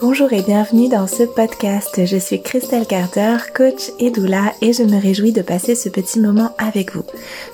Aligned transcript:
Bonjour 0.00 0.32
et 0.32 0.42
bienvenue 0.42 0.88
dans 0.88 1.08
ce 1.08 1.24
podcast. 1.24 2.06
Je 2.06 2.16
suis 2.18 2.40
Christelle 2.40 2.86
Carter, 2.86 3.36
coach 3.52 3.90
et 3.98 4.12
doula 4.12 4.52
et 4.62 4.72
je 4.72 4.84
me 4.84 5.00
réjouis 5.00 5.32
de 5.32 5.42
passer 5.42 5.74
ce 5.74 5.88
petit 5.88 6.20
moment 6.20 6.54
avec 6.56 6.94
vous. 6.94 7.02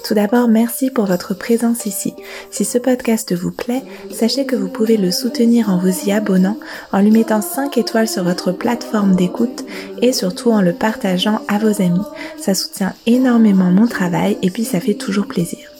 Tout 0.04 0.12
d'abord, 0.12 0.48
merci 0.48 0.90
pour 0.90 1.06
votre 1.06 1.32
présence 1.32 1.86
ici. 1.86 2.12
Si 2.50 2.66
ce 2.66 2.76
podcast 2.76 3.34
vous 3.34 3.50
plaît, 3.50 3.82
sachez 4.10 4.44
que 4.44 4.56
vous 4.56 4.68
pouvez 4.68 4.98
le 4.98 5.10
soutenir 5.10 5.70
en 5.70 5.78
vous 5.78 6.06
y 6.06 6.12
abonnant, 6.12 6.58
en 6.92 7.00
lui 7.00 7.10
mettant 7.10 7.40
5 7.40 7.78
étoiles 7.78 8.08
sur 8.08 8.24
votre 8.24 8.52
plateforme 8.52 9.16
d'écoute 9.16 9.64
et 10.02 10.12
surtout 10.12 10.50
en 10.50 10.60
le 10.60 10.74
partageant 10.74 11.40
à 11.48 11.56
vos 11.56 11.80
amis. 11.80 12.04
Ça 12.38 12.52
soutient 12.52 12.92
énormément 13.06 13.70
mon 13.70 13.86
travail 13.86 14.36
et 14.42 14.50
puis 14.50 14.64
ça 14.64 14.80
fait 14.80 14.94
toujours 14.94 15.26
plaisir. 15.26 15.73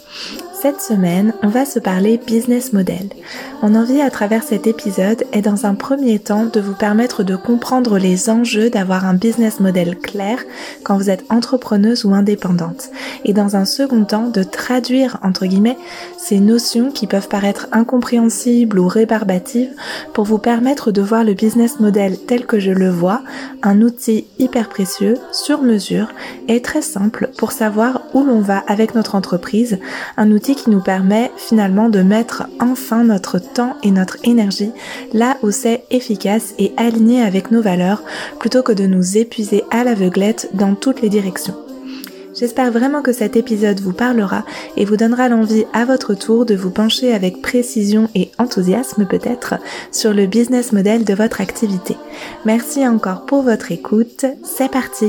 Cette 0.64 0.80
semaine, 0.80 1.34
on 1.42 1.48
va 1.48 1.66
se 1.66 1.78
parler 1.78 2.16
business 2.16 2.72
model. 2.72 3.10
Mon 3.60 3.74
envie 3.74 4.00
à 4.00 4.08
travers 4.08 4.42
cet 4.42 4.66
épisode 4.66 5.24
est 5.32 5.42
dans 5.42 5.66
un 5.66 5.74
premier 5.74 6.18
temps 6.18 6.46
de 6.46 6.58
vous 6.58 6.72
permettre 6.72 7.22
de 7.22 7.36
comprendre 7.36 7.98
les 7.98 8.30
enjeux 8.30 8.70
d'avoir 8.70 9.04
un 9.04 9.12
business 9.12 9.60
model 9.60 9.98
clair 9.98 10.38
quand 10.82 10.96
vous 10.96 11.10
êtes 11.10 11.26
entrepreneuse 11.28 12.06
ou 12.06 12.14
indépendante. 12.14 12.88
Et 13.26 13.34
dans 13.34 13.56
un 13.56 13.66
second 13.66 14.04
temps, 14.04 14.28
de 14.28 14.42
traduire, 14.42 15.18
entre 15.22 15.44
guillemets, 15.44 15.76
ces 16.16 16.40
notions 16.40 16.90
qui 16.90 17.06
peuvent 17.06 17.28
paraître 17.28 17.68
incompréhensibles 17.72 18.78
ou 18.78 18.88
rébarbatives 18.88 19.74
pour 20.14 20.24
vous 20.24 20.38
permettre 20.38 20.92
de 20.92 21.02
voir 21.02 21.24
le 21.24 21.34
business 21.34 21.78
model 21.78 22.16
tel 22.26 22.46
que 22.46 22.58
je 22.58 22.70
le 22.70 22.88
vois, 22.88 23.20
un 23.62 23.82
outil 23.82 24.24
hyper 24.38 24.70
précieux, 24.70 25.18
sur 25.30 25.60
mesure 25.60 26.08
et 26.48 26.62
très 26.62 26.80
simple 26.80 27.28
pour 27.36 27.52
savoir 27.52 28.00
où 28.14 28.24
l'on 28.24 28.40
va 28.40 28.64
avec 28.66 28.94
notre 28.94 29.14
entreprise, 29.14 29.78
un 30.16 30.30
outil 30.30 30.53
qui 30.54 30.70
nous 30.70 30.80
permet 30.80 31.30
finalement 31.36 31.88
de 31.88 32.00
mettre 32.00 32.44
enfin 32.60 33.04
notre 33.04 33.38
temps 33.38 33.76
et 33.82 33.90
notre 33.90 34.18
énergie 34.24 34.72
là 35.12 35.36
où 35.42 35.50
c'est 35.50 35.84
efficace 35.90 36.54
et 36.58 36.72
aligné 36.76 37.22
avec 37.22 37.50
nos 37.50 37.62
valeurs 37.62 38.02
plutôt 38.38 38.62
que 38.62 38.72
de 38.72 38.86
nous 38.86 39.16
épuiser 39.16 39.64
à 39.70 39.84
l'aveuglette 39.84 40.50
dans 40.54 40.74
toutes 40.74 41.02
les 41.02 41.08
directions. 41.08 41.54
J'espère 42.34 42.72
vraiment 42.72 43.00
que 43.00 43.12
cet 43.12 43.36
épisode 43.36 43.80
vous 43.80 43.92
parlera 43.92 44.44
et 44.76 44.84
vous 44.84 44.96
donnera 44.96 45.28
l'envie 45.28 45.66
à 45.72 45.84
votre 45.84 46.14
tour 46.14 46.44
de 46.44 46.56
vous 46.56 46.70
pencher 46.70 47.14
avec 47.14 47.40
précision 47.40 48.08
et 48.16 48.32
enthousiasme 48.38 49.06
peut-être 49.06 49.54
sur 49.92 50.12
le 50.12 50.26
business 50.26 50.72
model 50.72 51.04
de 51.04 51.14
votre 51.14 51.40
activité. 51.40 51.96
Merci 52.44 52.86
encore 52.86 53.24
pour 53.24 53.42
votre 53.42 53.70
écoute. 53.70 54.24
C'est 54.42 54.70
parti 54.70 55.06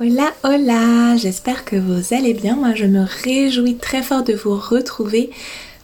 Hola, 0.00 0.32
hola, 0.42 1.16
j'espère 1.16 1.64
que 1.64 1.76
vous 1.76 2.14
allez 2.14 2.34
bien. 2.34 2.56
Moi, 2.56 2.74
je 2.74 2.84
me 2.84 3.04
réjouis 3.22 3.76
très 3.76 4.02
fort 4.02 4.24
de 4.24 4.32
vous 4.32 4.56
retrouver 4.56 5.30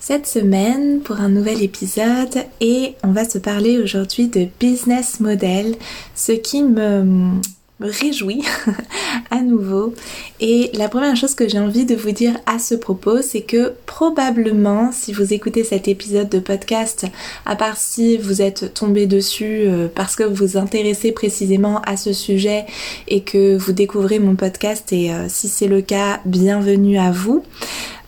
cette 0.00 0.26
semaine 0.26 0.98
pour 0.98 1.20
un 1.20 1.28
nouvel 1.28 1.62
épisode 1.62 2.44
et 2.60 2.96
on 3.04 3.12
va 3.12 3.24
se 3.24 3.38
parler 3.38 3.78
aujourd'hui 3.78 4.26
de 4.26 4.48
business 4.58 5.20
model, 5.20 5.76
ce 6.16 6.32
qui 6.32 6.64
me 6.64 7.40
me 7.80 7.90
réjouis 7.90 8.42
à 9.30 9.40
nouveau. 9.40 9.94
Et 10.40 10.70
la 10.74 10.88
première 10.88 11.16
chose 11.16 11.34
que 11.34 11.48
j'ai 11.48 11.58
envie 11.58 11.86
de 11.86 11.96
vous 11.96 12.12
dire 12.12 12.38
à 12.46 12.58
ce 12.58 12.74
propos, 12.74 13.22
c'est 13.22 13.40
que 13.40 13.72
probablement, 13.86 14.92
si 14.92 15.12
vous 15.12 15.32
écoutez 15.32 15.64
cet 15.64 15.88
épisode 15.88 16.28
de 16.28 16.38
podcast, 16.38 17.06
à 17.46 17.56
part 17.56 17.76
si 17.76 18.18
vous 18.18 18.42
êtes 18.42 18.74
tombé 18.74 19.06
dessus 19.06 19.62
euh, 19.66 19.88
parce 19.92 20.14
que 20.14 20.24
vous 20.24 20.46
vous 20.46 20.56
intéressez 20.56 21.12
précisément 21.12 21.80
à 21.82 21.96
ce 21.96 22.12
sujet 22.12 22.66
et 23.08 23.22
que 23.22 23.56
vous 23.56 23.72
découvrez 23.72 24.18
mon 24.18 24.36
podcast, 24.36 24.92
et 24.92 25.12
euh, 25.12 25.26
si 25.28 25.48
c'est 25.48 25.68
le 25.68 25.80
cas, 25.80 26.20
bienvenue 26.24 26.98
à 26.98 27.10
vous. 27.10 27.42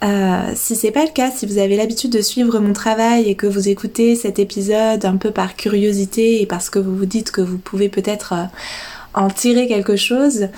Euh, 0.02 0.50
si 0.54 0.74
c'est 0.74 0.90
pas 0.90 1.04
le 1.04 1.12
cas, 1.12 1.30
si 1.30 1.46
vous 1.46 1.58
avez 1.58 1.76
l'habitude 1.76 2.10
de 2.10 2.20
suivre 2.20 2.58
mon 2.58 2.72
travail 2.72 3.28
et 3.28 3.36
que 3.36 3.46
vous 3.46 3.68
écoutez 3.68 4.16
cet 4.16 4.40
épisode 4.40 5.04
un 5.04 5.16
peu 5.16 5.30
par 5.30 5.54
curiosité 5.54 6.42
et 6.42 6.46
parce 6.46 6.70
que 6.70 6.80
vous 6.80 6.96
vous 6.96 7.06
dites 7.06 7.30
que 7.30 7.40
vous 7.40 7.58
pouvez 7.58 7.88
peut-être 7.88 8.34
en 9.14 9.28
tirer 9.28 9.66
quelque 9.66 9.96
chose, 9.96 10.48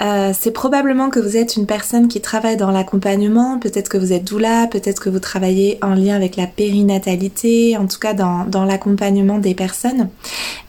euh, 0.00 0.32
c'est 0.38 0.50
probablement 0.50 1.10
que 1.10 1.20
vous 1.20 1.36
êtes 1.36 1.56
une 1.56 1.66
personne 1.66 2.08
qui 2.08 2.20
travaille 2.20 2.56
dans 2.56 2.70
l'accompagnement, 2.70 3.58
peut-être 3.58 3.88
que 3.88 3.98
vous 3.98 4.12
êtes 4.12 4.24
doula, 4.24 4.66
peut-être 4.66 5.02
que 5.02 5.10
vous 5.10 5.18
travaillez 5.18 5.78
en 5.82 5.94
lien 5.94 6.14
avec 6.14 6.36
la 6.36 6.46
périnatalité, 6.46 7.76
en 7.76 7.86
tout 7.86 7.98
cas 7.98 8.14
dans, 8.14 8.44
dans 8.44 8.64
l'accompagnement 8.64 9.38
des 9.38 9.54
personnes. 9.54 10.08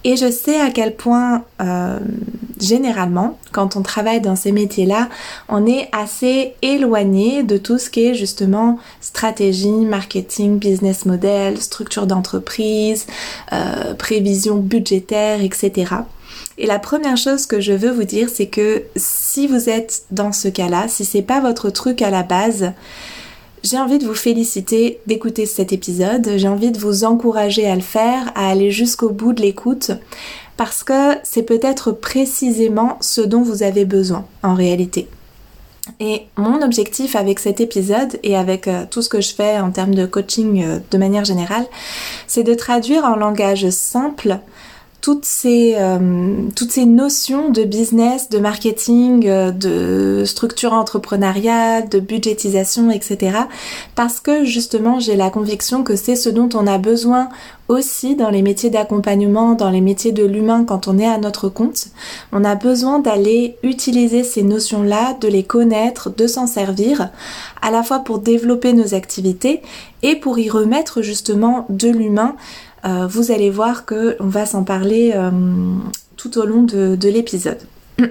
Et 0.03 0.15
je 0.15 0.31
sais 0.31 0.59
à 0.59 0.71
quel 0.71 0.95
point, 0.95 1.43
euh, 1.61 1.99
généralement, 2.59 3.37
quand 3.51 3.75
on 3.75 3.81
travaille 3.81 4.21
dans 4.21 4.35
ces 4.35 4.51
métiers-là, 4.51 5.09
on 5.47 5.65
est 5.65 5.89
assez 5.91 6.53
éloigné 6.61 7.43
de 7.43 7.57
tout 7.57 7.77
ce 7.77 7.89
qui 7.89 8.05
est 8.05 8.13
justement 8.13 8.79
stratégie, 9.01 9.69
marketing, 9.69 10.57
business 10.57 11.05
model, 11.05 11.61
structure 11.61 12.07
d'entreprise, 12.07 13.07
euh, 13.53 13.93
prévision 13.93 14.57
budgétaire, 14.57 15.41
etc. 15.41 15.95
Et 16.61 16.67
la 16.67 16.77
première 16.77 17.15
chose 17.15 17.45
que 17.45 17.61
je 17.61 17.71
veux 17.71 17.89
vous 17.89 18.03
dire, 18.03 18.27
c'est 18.29 18.47
que 18.47 18.83
si 18.97 19.47
vous 19.47 19.69
êtes 19.69 20.03
dans 20.11 20.33
ce 20.33 20.49
cas-là, 20.49 20.89
si 20.89 21.05
c'est 21.05 21.21
pas 21.21 21.39
votre 21.39 21.69
truc 21.69 22.01
à 22.01 22.09
la 22.09 22.21
base, 22.21 22.73
j'ai 23.63 23.77
envie 23.77 23.97
de 23.97 24.05
vous 24.05 24.13
féliciter 24.13 24.99
d'écouter 25.07 25.45
cet 25.45 25.71
épisode. 25.71 26.29
J'ai 26.35 26.49
envie 26.49 26.71
de 26.71 26.77
vous 26.77 27.05
encourager 27.05 27.65
à 27.65 27.75
le 27.75 27.81
faire, 27.81 28.33
à 28.35 28.49
aller 28.49 28.71
jusqu'au 28.71 29.09
bout 29.09 29.31
de 29.31 29.41
l'écoute, 29.41 29.91
parce 30.57 30.83
que 30.83 31.15
c'est 31.23 31.43
peut-être 31.43 31.93
précisément 31.93 32.97
ce 32.99 33.21
dont 33.21 33.41
vous 33.41 33.63
avez 33.63 33.85
besoin 33.85 34.25
en 34.43 34.53
réalité. 34.53 35.07
Et 36.01 36.23
mon 36.35 36.61
objectif 36.61 37.15
avec 37.15 37.39
cet 37.39 37.61
épisode 37.61 38.19
et 38.21 38.35
avec 38.35 38.67
euh, 38.67 38.85
tout 38.89 39.01
ce 39.01 39.09
que 39.09 39.21
je 39.21 39.33
fais 39.33 39.59
en 39.59 39.71
termes 39.71 39.95
de 39.95 40.05
coaching 40.05 40.63
euh, 40.63 40.79
de 40.91 40.97
manière 40.97 41.25
générale, 41.25 41.65
c'est 42.27 42.43
de 42.43 42.53
traduire 42.53 43.05
en 43.05 43.15
langage 43.15 43.69
simple 43.69 44.39
toutes 45.01 45.25
ces, 45.25 45.75
euh, 45.77 45.99
toutes 46.55 46.71
ces 46.71 46.85
notions 46.85 47.49
de 47.49 47.63
business, 47.63 48.29
de 48.29 48.39
marketing, 48.39 49.27
euh, 49.27 49.51
de 49.51 50.23
structure 50.25 50.73
entrepreneuriale, 50.73 51.87
de 51.89 51.99
budgétisation, 51.99 52.91
etc. 52.91 53.37
Parce 53.95 54.19
que 54.19 54.43
justement, 54.43 54.99
j'ai 54.99 55.15
la 55.15 55.29
conviction 55.29 55.83
que 55.83 55.95
c'est 55.95 56.15
ce 56.15 56.29
dont 56.29 56.49
on 56.53 56.67
a 56.67 56.77
besoin 56.77 57.29
aussi 57.69 58.15
dans 58.15 58.31
les 58.31 58.41
métiers 58.41 58.71
d'accompagnement, 58.71 59.53
dans 59.53 59.69
les 59.69 59.79
métiers 59.79 60.11
de 60.11 60.25
l'humain 60.25 60.65
quand 60.65 60.87
on 60.87 60.97
est 60.97 61.07
à 61.07 61.19
notre 61.19 61.49
compte. 61.49 61.87
On 62.31 62.43
a 62.43 62.55
besoin 62.55 62.99
d'aller 62.99 63.57
utiliser 63.63 64.23
ces 64.23 64.41
notions-là, 64.41 65.15
de 65.21 65.27
les 65.27 65.43
connaître, 65.43 66.09
de 66.09 66.25
s'en 66.27 66.47
servir, 66.47 67.09
à 67.61 67.69
la 67.69 67.83
fois 67.83 67.99
pour 67.99 68.19
développer 68.19 68.73
nos 68.73 68.95
activités 68.95 69.61
et 70.01 70.15
pour 70.15 70.39
y 70.39 70.49
remettre 70.49 71.01
justement 71.01 71.65
de 71.69 71.89
l'humain 71.89 72.35
euh, 72.85 73.07
vous 73.07 73.31
allez 73.31 73.49
voir 73.49 73.85
que 73.85 74.15
on 74.19 74.27
va 74.27 74.45
s'en 74.45 74.63
parler 74.63 75.11
euh, 75.15 75.31
tout 76.17 76.37
au 76.37 76.45
long 76.45 76.63
de, 76.63 76.95
de 76.95 77.09
l'épisode. 77.09 77.59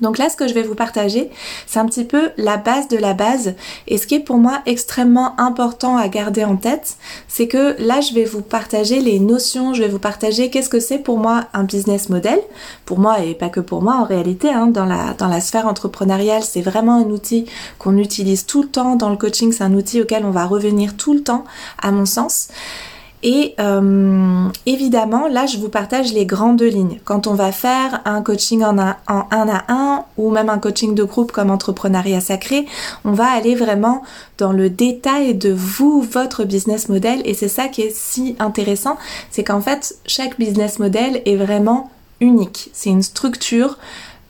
Donc 0.00 0.18
là, 0.18 0.28
ce 0.28 0.36
que 0.36 0.48
je 0.48 0.54
vais 0.54 0.62
vous 0.62 0.74
partager, 0.74 1.30
c'est 1.66 1.78
un 1.78 1.86
petit 1.86 2.04
peu 2.04 2.30
la 2.36 2.56
base 2.56 2.88
de 2.88 2.96
la 2.96 3.14
base. 3.14 3.54
Et 3.86 3.98
ce 3.98 4.06
qui 4.06 4.16
est 4.16 4.20
pour 4.20 4.38
moi 4.38 4.60
extrêmement 4.66 5.38
important 5.40 5.96
à 5.96 6.08
garder 6.08 6.44
en 6.44 6.56
tête, 6.56 6.96
c'est 7.28 7.48
que 7.48 7.76
là, 7.78 8.00
je 8.00 8.12
vais 8.14 8.24
vous 8.24 8.42
partager 8.42 9.00
les 9.00 9.18
notions, 9.20 9.74
je 9.74 9.82
vais 9.82 9.88
vous 9.88 9.98
partager 9.98 10.50
qu'est-ce 10.50 10.68
que 10.68 10.80
c'est 10.80 10.98
pour 10.98 11.18
moi 11.18 11.44
un 11.52 11.64
business 11.64 12.08
model. 12.08 12.38
Pour 12.84 12.98
moi, 12.98 13.20
et 13.20 13.34
pas 13.34 13.48
que 13.48 13.60
pour 13.60 13.82
moi 13.82 13.94
en 13.94 14.04
réalité, 14.04 14.50
hein, 14.50 14.66
dans 14.66 14.84
la 14.84 15.40
sphère 15.40 15.66
entrepreneuriale, 15.66 16.42
c'est 16.42 16.62
vraiment 16.62 16.96
un 16.96 17.10
outil 17.10 17.46
qu'on 17.78 17.96
utilise 17.96 18.46
tout 18.46 18.62
le 18.62 18.68
temps. 18.68 18.96
Dans 18.96 19.10
le 19.10 19.16
coaching, 19.16 19.52
c'est 19.52 19.64
un 19.64 19.74
outil 19.74 20.02
auquel 20.02 20.24
on 20.24 20.30
va 20.30 20.46
revenir 20.46 20.96
tout 20.96 21.14
le 21.14 21.22
temps, 21.22 21.44
à 21.80 21.92
mon 21.92 22.06
sens. 22.06 22.48
Et 23.26 23.54
euh, 23.58 24.48
évidemment, 24.66 25.28
là, 25.28 25.46
je 25.46 25.56
vous 25.56 25.70
partage 25.70 26.12
les 26.12 26.26
grandes 26.26 26.60
lignes. 26.60 27.00
Quand 27.04 27.26
on 27.26 27.32
va 27.32 27.52
faire 27.52 28.02
un 28.04 28.20
coaching 28.20 28.62
en 28.62 28.78
un, 28.78 28.96
en 29.08 29.24
un 29.30 29.48
à 29.48 29.64
un 29.68 30.04
ou 30.18 30.30
même 30.30 30.50
un 30.50 30.58
coaching 30.58 30.94
de 30.94 31.04
groupe 31.04 31.32
comme 31.32 31.50
entrepreneuriat 31.50 32.20
sacré, 32.20 32.66
on 33.06 33.12
va 33.12 33.26
aller 33.26 33.54
vraiment 33.54 34.02
dans 34.36 34.52
le 34.52 34.68
détail 34.68 35.34
de 35.34 35.50
vous, 35.50 36.02
votre 36.02 36.44
business 36.44 36.90
model. 36.90 37.22
Et 37.24 37.32
c'est 37.32 37.48
ça 37.48 37.68
qui 37.68 37.80
est 37.80 37.96
si 37.96 38.36
intéressant, 38.38 38.98
c'est 39.30 39.42
qu'en 39.42 39.62
fait, 39.62 39.96
chaque 40.04 40.38
business 40.38 40.78
model 40.78 41.22
est 41.24 41.36
vraiment 41.36 41.90
unique. 42.20 42.68
C'est 42.74 42.90
une 42.90 43.02
structure 43.02 43.78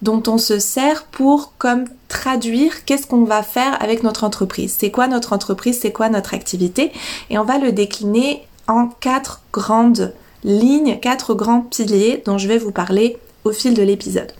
dont 0.03 0.23
on 0.29 0.39
se 0.39 0.61
sert 0.61 1.05
pour 1.07 1.55
comme 1.59 1.87
traduire 2.09 2.85
qu'est-ce 2.85 3.09
qu'on 3.09 3.25
va 3.25 3.43
faire 3.43 3.83
avec 3.83 4.05
notre 4.05 4.23
entreprise. 4.23 4.77
C'est 4.79 4.93
quoi 4.93 5.09
notre 5.09 5.33
entreprise, 5.33 5.81
c'est 5.81 5.91
quoi 5.91 6.09
notre 6.11 6.33
activité? 6.33 6.93
Et 7.31 7.39
on 7.39 7.45
va 7.45 7.59
le 7.59 7.73
décliner 7.73 8.47
en 8.69 8.89
quatre 8.89 9.43
grandes 9.53 10.15
lignes, 10.45 10.99
quatre 11.01 11.35
grands 11.35 11.63
piliers 11.63 12.23
dont 12.25 12.39
je 12.39 12.49
vais 12.49 12.59
vous 12.59 12.73
parler 12.73 13.19
au 13.45 13.53
fil 13.53 13.75
de 13.75 13.83
l'épisode. 13.83 14.33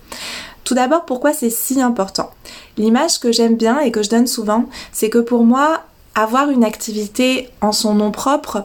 Tout 0.65 0.75
d'abord, 0.75 1.05
pourquoi 1.05 1.33
c'est 1.33 1.51
si 1.51 1.81
important? 1.81 2.31
L'image 2.79 3.19
que 3.19 3.33
j'aime 3.33 3.57
bien 3.57 3.81
et 3.81 3.91
que 3.91 4.03
je 4.03 4.11
donne 4.11 4.27
souvent, 4.27 4.65
c'est 4.93 5.11
que 5.11 5.19
pour 5.19 5.45
moi, 5.45 5.83
avoir 6.15 6.51
une 6.51 6.65
activité 6.65 7.51
en 7.61 7.73
son 7.73 7.95
nom 7.95 8.11
propre, 8.11 8.65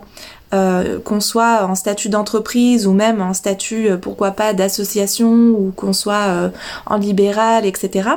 euh, 0.54 1.00
qu'on 1.00 1.20
soit 1.20 1.66
en 1.66 1.76
statut 1.76 2.10
d'entreprise 2.10 2.88
ou 2.88 2.94
même 2.94 3.22
en 3.22 3.34
statut, 3.34 3.90
pourquoi 4.02 4.32
pas, 4.32 4.54
d'association 4.54 5.30
ou 5.30 5.74
qu'on 5.76 5.94
soit 5.94 6.52
en 6.86 6.98
libéral, 6.98 7.66
etc. 7.66 8.10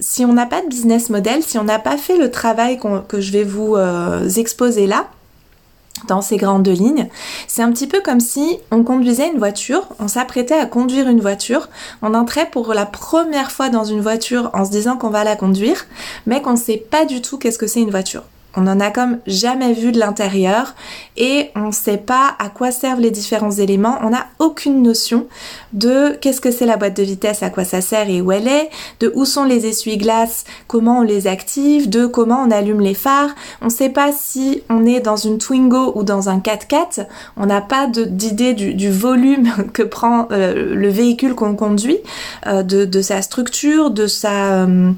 si 0.00 0.24
on 0.24 0.32
n'a 0.32 0.46
pas 0.46 0.62
de 0.62 0.68
business 0.68 1.10
model, 1.10 1.42
si 1.42 1.58
on 1.58 1.64
n'a 1.64 1.78
pas 1.78 1.98
fait 1.98 2.16
le 2.16 2.30
travail 2.30 2.80
que 3.08 3.20
je 3.20 3.32
vais 3.32 3.44
vous 3.44 3.76
exposer 4.36 4.86
là, 4.86 5.08
dans 6.08 6.22
ces 6.22 6.36
grandes 6.36 6.68
lignes. 6.68 7.08
C'est 7.48 7.62
un 7.62 7.72
petit 7.72 7.86
peu 7.86 8.00
comme 8.00 8.20
si 8.20 8.58
on 8.70 8.82
conduisait 8.82 9.30
une 9.30 9.38
voiture, 9.38 9.88
on 9.98 10.08
s'apprêtait 10.08 10.58
à 10.58 10.66
conduire 10.66 11.08
une 11.08 11.20
voiture, 11.20 11.68
on 12.02 12.14
entrait 12.14 12.50
pour 12.50 12.74
la 12.74 12.86
première 12.86 13.50
fois 13.50 13.68
dans 13.68 13.84
une 13.84 14.00
voiture 14.00 14.50
en 14.54 14.64
se 14.64 14.70
disant 14.70 14.96
qu'on 14.96 15.10
va 15.10 15.24
la 15.24 15.36
conduire, 15.36 15.86
mais 16.26 16.42
qu'on 16.42 16.52
ne 16.52 16.56
sait 16.56 16.76
pas 16.76 17.04
du 17.04 17.22
tout 17.22 17.38
qu'est-ce 17.38 17.58
que 17.58 17.66
c'est 17.66 17.80
une 17.80 17.90
voiture. 17.90 18.24
On 18.56 18.66
en 18.66 18.80
a 18.80 18.90
comme 18.90 19.18
jamais 19.26 19.72
vu 19.72 19.92
de 19.92 19.98
l'intérieur 19.98 20.74
et 21.16 21.50
on 21.54 21.68
ne 21.68 21.72
sait 21.72 21.96
pas 21.96 22.34
à 22.38 22.48
quoi 22.48 22.70
servent 22.70 23.00
les 23.00 23.10
différents 23.10 23.50
éléments. 23.50 23.98
On 24.02 24.10
n'a 24.10 24.26
aucune 24.38 24.82
notion 24.82 25.26
de 25.72 26.16
qu'est-ce 26.20 26.40
que 26.40 26.50
c'est 26.50 26.66
la 26.66 26.76
boîte 26.76 26.96
de 26.96 27.02
vitesse, 27.02 27.42
à 27.42 27.50
quoi 27.50 27.64
ça 27.64 27.80
sert 27.80 28.08
et 28.10 28.20
où 28.20 28.32
elle 28.32 28.48
est, 28.48 28.70
de 29.00 29.10
où 29.14 29.24
sont 29.24 29.44
les 29.44 29.66
essuie-glaces, 29.66 30.44
comment 30.66 30.98
on 30.98 31.02
les 31.02 31.26
active, 31.26 31.88
de 31.88 32.06
comment 32.06 32.42
on 32.46 32.50
allume 32.50 32.80
les 32.80 32.94
phares. 32.94 33.30
On 33.60 33.66
ne 33.66 33.70
sait 33.70 33.88
pas 33.88 34.12
si 34.12 34.62
on 34.68 34.84
est 34.84 35.00
dans 35.00 35.16
une 35.16 35.38
Twingo 35.38 35.92
ou 35.94 36.02
dans 36.02 36.28
un 36.28 36.38
4x4. 36.38 37.06
On 37.36 37.46
n'a 37.46 37.60
pas 37.60 37.86
d'idée 37.86 38.54
du, 38.54 38.90
volume 38.90 39.50
que 39.72 39.82
prend 39.82 40.28
euh, 40.30 40.74
le 40.74 40.88
véhicule 40.88 41.34
qu'on 41.34 41.54
conduit, 41.54 41.98
euh, 42.46 42.62
de, 42.62 43.02
sa 43.02 43.22
structure, 43.22 43.90
de 43.90 44.06
sa... 44.06 44.64
Euh, 44.64 44.92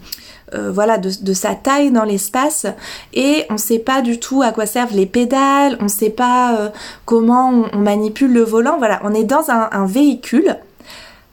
euh, 0.54 0.70
voilà, 0.72 0.98
de, 0.98 1.32
sa 1.32 1.54
taille 1.54 1.90
dans 1.90 2.04
l'espace 2.04 2.66
et 3.12 3.44
on 3.50 3.56
sait 3.56 3.78
pas 3.78 4.02
du 4.02 4.20
tout 4.20 4.42
à 4.42 4.52
quoi 4.52 4.66
servent 4.66 4.94
les 4.94 5.06
pédales, 5.06 5.76
on 5.80 5.88
sait 5.88 6.10
pas 6.10 6.56
euh, 6.56 6.68
comment 7.04 7.68
on, 7.72 7.78
manipule 7.78 8.32
le 8.32 8.42
volant. 8.42 8.78
Voilà, 8.78 9.00
on 9.04 9.12
est 9.12 9.24
dans 9.24 9.50
un, 9.50 9.86
véhicule, 9.86 10.56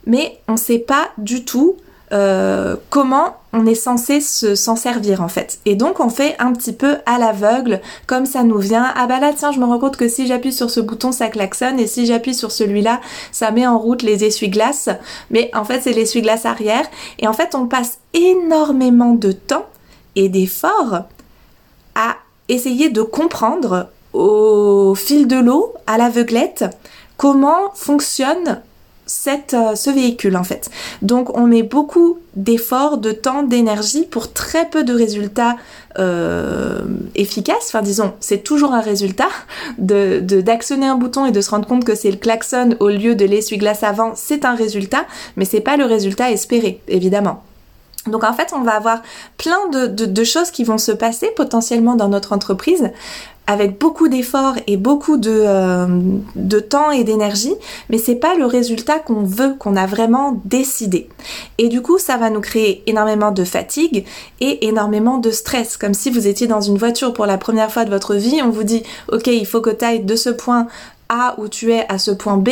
mais 0.06 0.38
on 0.48 0.56
sait 0.56 0.78
pas 0.78 1.08
du 1.18 1.44
tout 1.44 1.76
euh, 2.12 2.76
comment 2.90 3.36
on 3.54 3.66
est 3.66 3.74
censé 3.74 4.20
s'en 4.20 4.76
servir 4.76 5.22
en 5.22 5.28
fait. 5.28 5.58
Et 5.66 5.76
donc 5.76 6.00
on 6.00 6.08
fait 6.08 6.36
un 6.38 6.52
petit 6.52 6.72
peu 6.72 6.96
à 7.06 7.18
l'aveugle, 7.18 7.80
comme 8.06 8.26
ça 8.26 8.42
nous 8.42 8.58
vient. 8.58 8.92
Ah 8.96 9.06
bah 9.06 9.18
là 9.18 9.32
tiens, 9.36 9.52
je 9.52 9.60
me 9.60 9.64
rends 9.64 9.78
compte 9.78 9.96
que 9.96 10.08
si 10.08 10.26
j'appuie 10.26 10.52
sur 10.52 10.70
ce 10.70 10.80
bouton, 10.80 11.12
ça 11.12 11.28
klaxonne, 11.28 11.78
et 11.78 11.86
si 11.86 12.06
j'appuie 12.06 12.34
sur 12.34 12.52
celui-là, 12.52 13.00
ça 13.30 13.50
met 13.50 13.66
en 13.66 13.78
route 13.78 14.02
les 14.02 14.24
essuie-glaces. 14.24 14.90
Mais 15.30 15.50
en 15.54 15.64
fait, 15.64 15.80
c'est 15.80 15.92
l'essuie-glace 15.92 16.46
arrière. 16.46 16.84
Et 17.18 17.28
en 17.28 17.32
fait, 17.32 17.54
on 17.54 17.66
passe 17.66 17.98
énormément 18.14 19.14
de 19.14 19.32
temps 19.32 19.66
et 20.16 20.28
d'efforts 20.28 21.04
à 21.94 22.16
essayer 22.48 22.90
de 22.90 23.02
comprendre 23.02 23.88
au 24.12 24.94
fil 24.94 25.26
de 25.26 25.36
l'eau, 25.36 25.72
à 25.86 25.96
l'aveuglette, 25.96 26.64
comment 27.16 27.70
fonctionne 27.74 28.60
euh, 29.54 29.74
ce 29.74 29.90
véhicule 29.90 30.36
en 30.36 30.44
fait. 30.44 30.70
Donc 31.02 31.36
on 31.36 31.46
met 31.46 31.62
beaucoup 31.62 32.18
d'efforts, 32.34 32.98
de 32.98 33.12
temps, 33.12 33.42
d'énergie 33.42 34.04
pour 34.04 34.32
très 34.32 34.68
peu 34.68 34.84
de 34.84 34.94
résultats 34.94 35.56
euh, 35.98 36.82
efficaces. 37.14 37.66
Enfin 37.68 37.82
disons, 37.82 38.12
c'est 38.20 38.42
toujours 38.42 38.72
un 38.72 38.80
résultat 38.80 39.28
de 39.78 40.20
d'actionner 40.40 40.86
un 40.86 40.96
bouton 40.96 41.26
et 41.26 41.32
de 41.32 41.40
se 41.40 41.50
rendre 41.50 41.66
compte 41.66 41.84
que 41.84 41.94
c'est 41.94 42.10
le 42.10 42.16
klaxon 42.16 42.76
au 42.80 42.88
lieu 42.88 43.14
de 43.14 43.24
l'essuie-glace 43.24 43.82
avant, 43.82 44.12
c'est 44.14 44.44
un 44.44 44.54
résultat, 44.54 45.04
mais 45.36 45.44
c'est 45.44 45.60
pas 45.60 45.76
le 45.76 45.84
résultat 45.84 46.30
espéré, 46.30 46.80
évidemment. 46.88 47.42
Donc 48.06 48.24
en 48.24 48.32
fait, 48.32 48.52
on 48.52 48.62
va 48.62 48.72
avoir 48.72 49.02
plein 49.38 49.68
de, 49.68 50.24
choses 50.24 50.50
qui 50.50 50.64
vont 50.64 50.78
se 50.78 50.92
passer 50.92 51.30
potentiellement 51.36 51.94
dans 51.94 52.08
notre 52.08 52.32
entreprise 52.32 52.90
avec 53.46 53.78
beaucoup 53.78 54.08
d'efforts 54.08 54.54
et 54.66 54.76
beaucoup 54.76 55.16
de, 55.16 55.30
euh, 55.32 55.86
de 56.36 56.60
temps 56.60 56.90
et 56.90 57.04
d'énergie, 57.04 57.54
mais 57.90 57.98
c'est 57.98 58.14
pas 58.14 58.34
le 58.34 58.46
résultat 58.46 58.98
qu'on 58.98 59.24
veut, 59.24 59.54
qu'on 59.58 59.76
a 59.76 59.86
vraiment 59.86 60.40
décidé. 60.44 61.08
Et 61.58 61.68
du 61.68 61.82
coup, 61.82 61.98
ça 61.98 62.16
va 62.16 62.30
nous 62.30 62.40
créer 62.40 62.82
énormément 62.86 63.32
de 63.32 63.44
fatigue 63.44 64.04
et 64.40 64.66
énormément 64.66 65.18
de 65.18 65.30
stress, 65.30 65.76
comme 65.76 65.94
si 65.94 66.10
vous 66.10 66.28
étiez 66.28 66.46
dans 66.46 66.60
une 66.60 66.78
voiture 66.78 67.12
pour 67.12 67.26
la 67.26 67.38
première 67.38 67.72
fois 67.72 67.84
de 67.84 67.90
votre 67.90 68.14
vie, 68.14 68.40
on 68.42 68.50
vous 68.50 68.64
dit, 68.64 68.84
ok, 69.10 69.26
il 69.26 69.46
faut 69.46 69.60
que 69.60 69.70
tu 69.70 69.84
ailles 69.84 70.04
de 70.04 70.16
ce 70.16 70.30
point 70.30 70.68
A 71.08 71.34
où 71.38 71.48
tu 71.48 71.72
es 71.72 71.84
à 71.88 71.98
ce 71.98 72.12
point 72.12 72.36
B, 72.36 72.50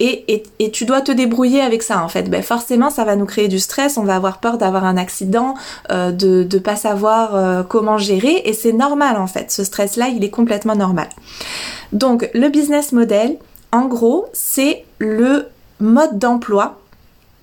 et, 0.00 0.42
tu 0.72 0.84
dois 0.84 1.00
te 1.00 1.12
débrouiller 1.12 1.60
avec 1.60 1.82
ça 1.82 2.02
en 2.02 2.08
fait. 2.08 2.28
Ben 2.28 2.42
forcément, 2.42 2.90
ça 2.90 3.04
va 3.04 3.16
nous 3.16 3.26
créer 3.26 3.48
du 3.48 3.58
stress, 3.58 3.96
on 3.96 4.02
va 4.02 4.16
avoir 4.16 4.38
peur 4.38 4.58
d'avoir 4.58 4.84
un 4.84 4.96
accident, 4.96 5.54
euh, 5.90 6.10
de 6.10 6.46
ne 6.50 6.58
pas 6.58 6.76
savoir 6.76 7.36
euh, 7.36 7.62
comment 7.62 7.98
gérer, 7.98 8.42
et 8.44 8.52
c'est 8.52 8.72
normal 8.72 9.16
en 9.16 9.26
fait. 9.26 9.50
Ce 9.50 9.62
stress-là, 9.64 10.08
il 10.08 10.24
est 10.24 10.30
complètement 10.30 10.74
normal. 10.74 11.08
Donc, 11.92 12.28
le 12.34 12.48
business 12.48 12.92
model, 12.92 13.36
en 13.72 13.86
gros, 13.86 14.26
c'est 14.32 14.84
le 14.98 15.46
mode 15.80 16.18
d'emploi 16.18 16.80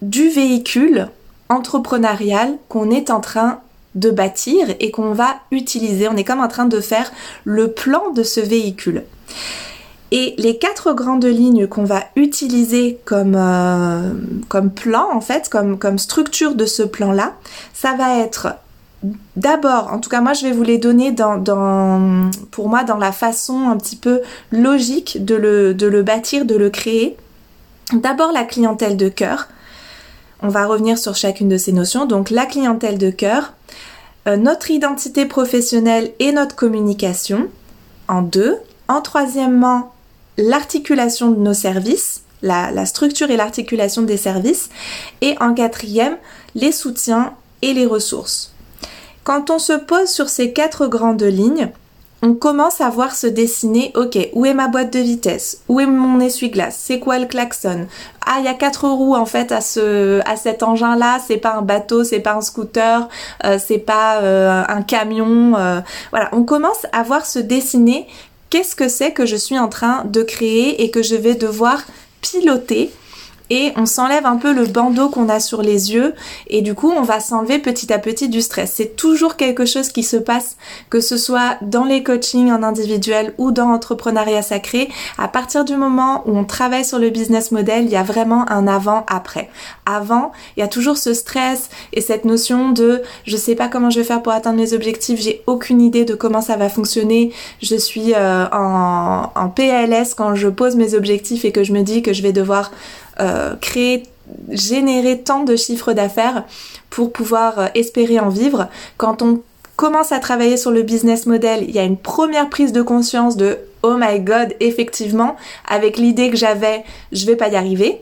du 0.01 0.29
véhicule 0.29 1.07
entrepreneurial 1.49 2.57
qu'on 2.69 2.89
est 2.89 3.09
en 3.09 3.19
train 3.19 3.59
de 3.95 4.09
bâtir 4.09 4.67
et 4.79 4.91
qu'on 4.91 5.11
va 5.11 5.35
utiliser. 5.51 6.07
On 6.07 6.15
est 6.15 6.23
comme 6.23 6.39
en 6.39 6.47
train 6.47 6.65
de 6.65 6.79
faire 6.79 7.11
le 7.43 7.71
plan 7.71 8.11
de 8.11 8.23
ce 8.23 8.39
véhicule. 8.39 9.03
Et 10.11 10.35
les 10.37 10.57
quatre 10.57 10.93
grandes 10.93 11.25
lignes 11.25 11.67
qu'on 11.67 11.85
va 11.85 12.03
utiliser 12.17 12.99
comme, 13.05 13.35
euh, 13.35 14.11
comme 14.49 14.71
plan, 14.71 15.07
en 15.13 15.21
fait, 15.21 15.47
comme, 15.49 15.79
comme 15.79 15.97
structure 15.97 16.55
de 16.55 16.65
ce 16.65 16.83
plan-là, 16.83 17.33
ça 17.73 17.93
va 17.93 18.17
être 18.17 18.55
d'abord, 19.35 19.91
en 19.91 19.99
tout 19.99 20.09
cas 20.09 20.21
moi 20.21 20.33
je 20.33 20.45
vais 20.45 20.51
vous 20.51 20.63
les 20.63 20.77
donner 20.77 21.11
dans, 21.11 21.37
dans, 21.37 22.29
pour 22.51 22.69
moi 22.69 22.83
dans 22.83 22.97
la 22.97 23.11
façon 23.11 23.69
un 23.69 23.77
petit 23.77 23.95
peu 23.95 24.21
logique 24.51 25.25
de 25.25 25.33
le, 25.33 25.73
de 25.73 25.87
le 25.87 26.03
bâtir, 26.03 26.45
de 26.45 26.55
le 26.55 26.69
créer. 26.69 27.17
D'abord 27.93 28.31
la 28.31 28.43
clientèle 28.43 28.97
de 28.97 29.09
cœur. 29.09 29.47
On 30.43 30.49
va 30.49 30.65
revenir 30.65 30.97
sur 30.97 31.15
chacune 31.15 31.49
de 31.49 31.57
ces 31.57 31.71
notions. 31.71 32.05
Donc 32.05 32.29
la 32.29 32.45
clientèle 32.45 32.97
de 32.97 33.09
cœur, 33.09 33.53
euh, 34.27 34.37
notre 34.37 34.71
identité 34.71 35.25
professionnelle 35.25 36.11
et 36.19 36.31
notre 36.31 36.55
communication 36.55 37.47
en 38.07 38.21
deux. 38.21 38.57
En 38.87 39.01
troisièmement, 39.01 39.90
l'articulation 40.37 41.31
de 41.31 41.39
nos 41.39 41.53
services, 41.53 42.23
la, 42.41 42.85
structure 42.85 43.29
et 43.29 43.37
l'articulation 43.37 44.01
des 44.01 44.17
services, 44.17 44.69
et 45.21 45.35
en 45.39 45.53
quatrième, 45.53 46.17
les 46.55 46.71
soutiens 46.71 47.33
et 47.61 47.73
les 47.73 47.85
ressources. 47.85 48.53
Quand 49.23 49.49
on 49.49 49.59
se 49.59 49.73
pose 49.73 50.09
sur 50.09 50.29
ces 50.29 50.51
quatre 50.51 50.87
grandes 50.87 51.21
lignes, 51.21 51.69
on 52.23 52.35
commence 52.35 52.81
à 52.81 52.89
voir 52.89 53.15
se 53.15 53.25
dessiner, 53.25 53.91
ok, 53.95 54.29
où 54.33 54.45
est 54.45 54.53
ma 54.53 54.67
boîte 54.67 54.93
de 54.93 54.99
vitesse? 54.99 55.63
Où 55.67 55.79
est 55.79 55.87
mon 55.87 56.19
essuie-glace? 56.19 56.77
C'est 56.79 56.99
quoi 56.99 57.17
le 57.17 57.25
klaxon? 57.25 57.87
Ah, 58.25 58.35
il 58.37 58.45
y 58.45 58.47
a 58.47 58.53
quatre 58.53 58.87
roues 58.87 59.15
en 59.15 59.25
fait 59.25 59.51
à 59.51 59.59
ce, 59.59 60.21
à 60.29 60.35
cet 60.35 60.61
engin-là. 60.61 61.17
C'est 61.25 61.37
pas 61.37 61.55
un 61.55 61.63
bateau, 61.63 62.03
c'est 62.03 62.19
pas 62.19 62.33
un 62.33 62.41
scooter, 62.41 63.09
euh, 63.43 63.57
c'est 63.59 63.79
pas 63.79 64.19
euh, 64.19 64.63
un 64.67 64.83
camion. 64.83 65.55
Euh. 65.57 65.81
voilà, 66.11 66.29
on 66.31 66.43
commence 66.43 66.85
à 66.91 67.01
voir 67.01 67.25
se 67.25 67.39
dessiner 67.39 68.07
qu'est-ce 68.51 68.75
que 68.75 68.87
c'est 68.87 69.13
que 69.13 69.25
je 69.25 69.35
suis 69.35 69.57
en 69.57 69.69
train 69.69 70.03
de 70.05 70.21
créer 70.21 70.83
et 70.83 70.91
que 70.91 71.01
je 71.01 71.15
vais 71.15 71.33
devoir 71.33 71.83
piloter 72.21 72.91
et 73.51 73.73
on 73.75 73.85
s'enlève 73.85 74.25
un 74.25 74.37
peu 74.37 74.53
le 74.53 74.65
bandeau 74.65 75.09
qu'on 75.09 75.27
a 75.27 75.41
sur 75.41 75.61
les 75.61 75.91
yeux 75.91 76.15
et 76.47 76.61
du 76.61 76.73
coup 76.73 76.89
on 76.89 77.01
va 77.01 77.19
s'enlever 77.19 77.59
petit 77.59 77.91
à 77.91 77.99
petit 77.99 78.29
du 78.29 78.41
stress. 78.41 78.71
C'est 78.73 78.95
toujours 78.95 79.35
quelque 79.35 79.65
chose 79.65 79.89
qui 79.89 80.03
se 80.03 80.15
passe, 80.15 80.55
que 80.89 81.01
ce 81.01 81.17
soit 81.17 81.57
dans 81.61 81.83
les 81.83 82.01
coachings 82.01 82.49
en 82.49 82.63
individuel 82.63 83.33
ou 83.37 83.51
dans 83.51 83.67
l'entrepreneuriat 83.67 84.41
sacré. 84.41 84.89
À 85.17 85.27
partir 85.27 85.65
du 85.65 85.75
moment 85.75 86.23
où 86.25 86.37
on 86.37 86.45
travaille 86.45 86.85
sur 86.85 86.97
le 86.97 87.09
business 87.09 87.51
model, 87.51 87.83
il 87.83 87.91
y 87.91 87.97
a 87.97 88.03
vraiment 88.03 88.49
un 88.49 88.69
avant-après. 88.69 89.49
Avant, 89.85 90.31
il 90.55 90.61
y 90.61 90.63
a 90.63 90.69
toujours 90.69 90.97
ce 90.97 91.13
stress 91.13 91.69
et 91.91 91.99
cette 91.99 92.23
notion 92.23 92.71
de 92.71 93.01
je 93.25 93.35
sais 93.35 93.55
pas 93.55 93.67
comment 93.67 93.89
je 93.89 93.99
vais 93.99 94.05
faire 94.05 94.23
pour 94.23 94.31
atteindre 94.31 94.59
mes 94.59 94.71
objectifs, 94.71 95.19
j'ai 95.19 95.43
aucune 95.45 95.81
idée 95.81 96.05
de 96.05 96.15
comment 96.15 96.39
ça 96.39 96.55
va 96.55 96.69
fonctionner, 96.69 97.33
je 97.61 97.75
suis 97.75 98.13
euh, 98.15 98.45
en 98.49 99.49
PLS 99.53 100.13
quand 100.15 100.35
je 100.35 100.47
pose 100.47 100.77
mes 100.77 100.93
objectifs 100.93 101.43
et 101.43 101.51
que 101.51 101.65
je 101.65 101.73
me 101.73 101.81
dis 101.81 102.01
que 102.01 102.13
je 102.13 102.21
vais 102.21 102.31
devoir 102.31 102.71
euh, 103.21 103.55
créer, 103.55 104.03
générer 104.49 105.21
tant 105.21 105.43
de 105.43 105.55
chiffres 105.55 105.93
d'affaires 105.93 106.43
pour 106.89 107.11
pouvoir 107.11 107.59
euh, 107.59 107.67
espérer 107.75 108.19
en 108.19 108.29
vivre. 108.29 108.67
Quand 108.97 109.21
on 109.21 109.41
commence 109.75 110.11
à 110.11 110.19
travailler 110.19 110.57
sur 110.57 110.71
le 110.71 110.81
business 110.83 111.25
model, 111.25 111.63
il 111.67 111.71
y 111.71 111.79
a 111.79 111.83
une 111.83 111.97
première 111.97 112.49
prise 112.49 112.71
de 112.71 112.81
conscience 112.81 113.37
de 113.37 113.57
oh 113.83 113.95
my 113.97 114.19
god, 114.19 114.55
effectivement, 114.59 115.35
avec 115.67 115.97
l'idée 115.97 116.29
que 116.29 116.37
j'avais, 116.37 116.83
je 117.11 117.25
vais 117.25 117.35
pas 117.35 117.49
y 117.49 117.55
arriver. 117.55 118.01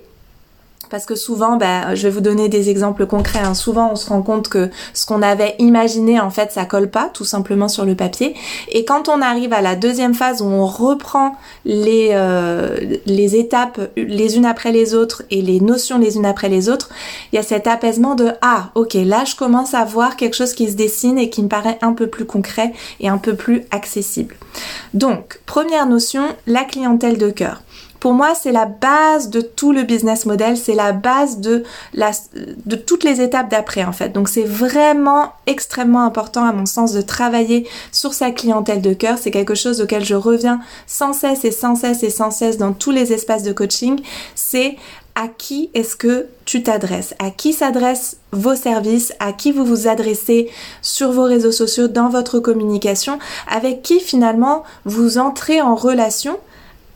Parce 0.89 1.05
que 1.05 1.15
souvent, 1.15 1.57
ben, 1.57 1.95
je 1.95 2.03
vais 2.03 2.09
vous 2.09 2.21
donner 2.21 2.49
des 2.49 2.69
exemples 2.69 3.05
concrets. 3.05 3.39
Hein. 3.39 3.53
Souvent, 3.53 3.91
on 3.91 3.95
se 3.95 4.09
rend 4.09 4.21
compte 4.21 4.49
que 4.49 4.69
ce 4.93 5.05
qu'on 5.05 5.21
avait 5.21 5.55
imaginé, 5.59 6.19
en 6.19 6.29
fait, 6.29 6.51
ça 6.51 6.65
colle 6.65 6.89
pas, 6.89 7.09
tout 7.13 7.25
simplement 7.25 7.67
sur 7.67 7.85
le 7.85 7.95
papier. 7.95 8.35
Et 8.71 8.85
quand 8.85 9.09
on 9.09 9.21
arrive 9.21 9.53
à 9.53 9.61
la 9.61 9.75
deuxième 9.75 10.13
phase 10.13 10.41
où 10.41 10.45
on 10.45 10.65
reprend 10.65 11.35
les 11.65 12.09
euh, 12.11 12.77
les 13.05 13.35
étapes 13.35 13.79
les 13.95 14.37
unes 14.37 14.45
après 14.45 14.71
les 14.71 14.95
autres 14.95 15.23
et 15.29 15.41
les 15.41 15.59
notions 15.59 15.97
les 15.97 16.17
unes 16.17 16.25
après 16.25 16.49
les 16.49 16.69
autres, 16.69 16.89
il 17.31 17.35
y 17.35 17.39
a 17.39 17.43
cet 17.43 17.67
apaisement 17.67 18.15
de 18.15 18.31
ah, 18.41 18.71
ok, 18.75 18.93
là, 18.93 19.23
je 19.25 19.35
commence 19.35 19.73
à 19.73 19.83
voir 19.85 20.15
quelque 20.15 20.35
chose 20.35 20.53
qui 20.53 20.69
se 20.69 20.75
dessine 20.75 21.17
et 21.17 21.29
qui 21.29 21.43
me 21.43 21.49
paraît 21.49 21.77
un 21.81 21.93
peu 21.93 22.07
plus 22.07 22.25
concret 22.25 22.73
et 22.99 23.09
un 23.09 23.17
peu 23.17 23.35
plus 23.35 23.63
accessible. 23.71 24.35
Donc, 24.93 25.39
première 25.45 25.85
notion, 25.85 26.23
la 26.47 26.63
clientèle 26.63 27.17
de 27.17 27.29
cœur. 27.29 27.61
Pour 27.99 28.13
moi, 28.13 28.33
c'est 28.33 28.51
la 28.51 28.65
base 28.65 29.29
de 29.29 29.41
tout 29.41 29.73
le 29.73 29.83
business 29.83 30.25
model, 30.25 30.57
c'est 30.57 30.75
la 30.75 30.93
base 30.93 31.39
de, 31.39 31.63
la, 31.93 32.11
de 32.65 32.75
toutes 32.75 33.03
les 33.03 33.21
étapes 33.21 33.49
d'après 33.49 33.83
en 33.83 33.91
fait. 33.91 34.09
Donc 34.09 34.29
c'est 34.29 34.43
vraiment 34.43 35.33
extrêmement 35.47 36.03
important 36.03 36.45
à 36.45 36.53
mon 36.53 36.65
sens 36.65 36.93
de 36.93 37.01
travailler 37.01 37.67
sur 37.91 38.13
sa 38.13 38.31
clientèle 38.31 38.81
de 38.81 38.93
cœur. 38.93 39.17
C'est 39.19 39.31
quelque 39.31 39.55
chose 39.55 39.81
auquel 39.81 40.05
je 40.05 40.15
reviens 40.15 40.59
sans 40.87 41.13
cesse 41.13 41.43
et 41.43 41.51
sans 41.51 41.75
cesse 41.75 42.03
et 42.03 42.09
sans 42.09 42.31
cesse 42.31 42.57
dans 42.57 42.73
tous 42.73 42.91
les 42.91 43.11
espaces 43.11 43.43
de 43.43 43.51
coaching. 43.51 43.99
C'est 44.35 44.77
à 45.15 45.27
qui 45.27 45.69
est-ce 45.73 45.97
que 45.97 46.27
tu 46.45 46.63
t'adresses, 46.63 47.13
à 47.19 47.29
qui 47.29 47.51
s'adressent 47.51 48.15
vos 48.31 48.55
services, 48.55 49.11
à 49.19 49.33
qui 49.33 49.51
vous 49.51 49.65
vous 49.65 49.89
adressez 49.89 50.49
sur 50.81 51.11
vos 51.11 51.23
réseaux 51.23 51.51
sociaux, 51.51 51.89
dans 51.89 52.07
votre 52.07 52.39
communication, 52.39 53.19
avec 53.45 53.81
qui 53.81 53.99
finalement 53.99 54.63
vous 54.85 55.17
entrez 55.17 55.59
en 55.61 55.75
relation? 55.75 56.39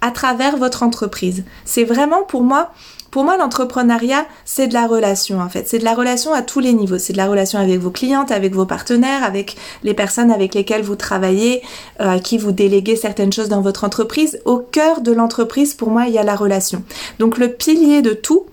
À 0.04 0.12
travers 0.12 0.58
votre 0.58 0.84
entreprise. 0.84 1.44
C'est 1.66 1.86
vraiment 1.86 2.24
pour 2.24 2.44
moi 2.44 2.72
pour 3.10 3.24
moi, 3.24 3.38
l'entrepreneuriat, 3.38 4.26
c'est 4.44 4.68
de 4.68 4.74
la 4.74 4.88
relation 4.88 5.40
en 5.40 5.48
fait. 5.48 5.70
C'est 5.70 5.78
de 5.78 5.84
la 5.84 5.94
relation 5.94 6.34
à 6.34 6.42
tous 6.42 6.60
les 6.60 6.74
niveaux. 6.74 6.98
C'est 6.98 7.14
de 7.14 7.18
la 7.20 7.28
relation 7.28 7.60
avec 7.60 7.80
vos 7.80 7.92
clientes, 7.92 8.32
avec 8.32 8.56
vos 8.56 8.66
partenaires, 8.66 9.24
avec 9.24 9.56
les 9.84 9.94
personnes 9.94 10.32
avec 10.32 10.56
lesquelles 10.56 10.82
vous 10.82 10.96
travaillez, 10.96 11.62
euh, 12.02 12.16
à 12.16 12.20
qui 12.20 12.40
vous 12.40 12.52
déléguez 12.52 12.96
certaines 12.96 13.32
choses 13.32 13.50
dans 13.50 13.62
votre 13.62 13.84
entreprise. 13.84 14.42
Au 14.46 14.58
cœur 14.58 15.02
de 15.02 15.12
l'entreprise, 15.12 15.76
pour 15.76 15.92
moi, 15.92 16.08
il 16.08 16.14
y 16.16 16.18
a 16.18 16.24
la 16.24 16.36
relation. 16.36 16.82
Donc 17.20 17.38
le 17.38 17.50
pilier 17.50 18.02
de 18.02 18.14
tout, 18.14 18.48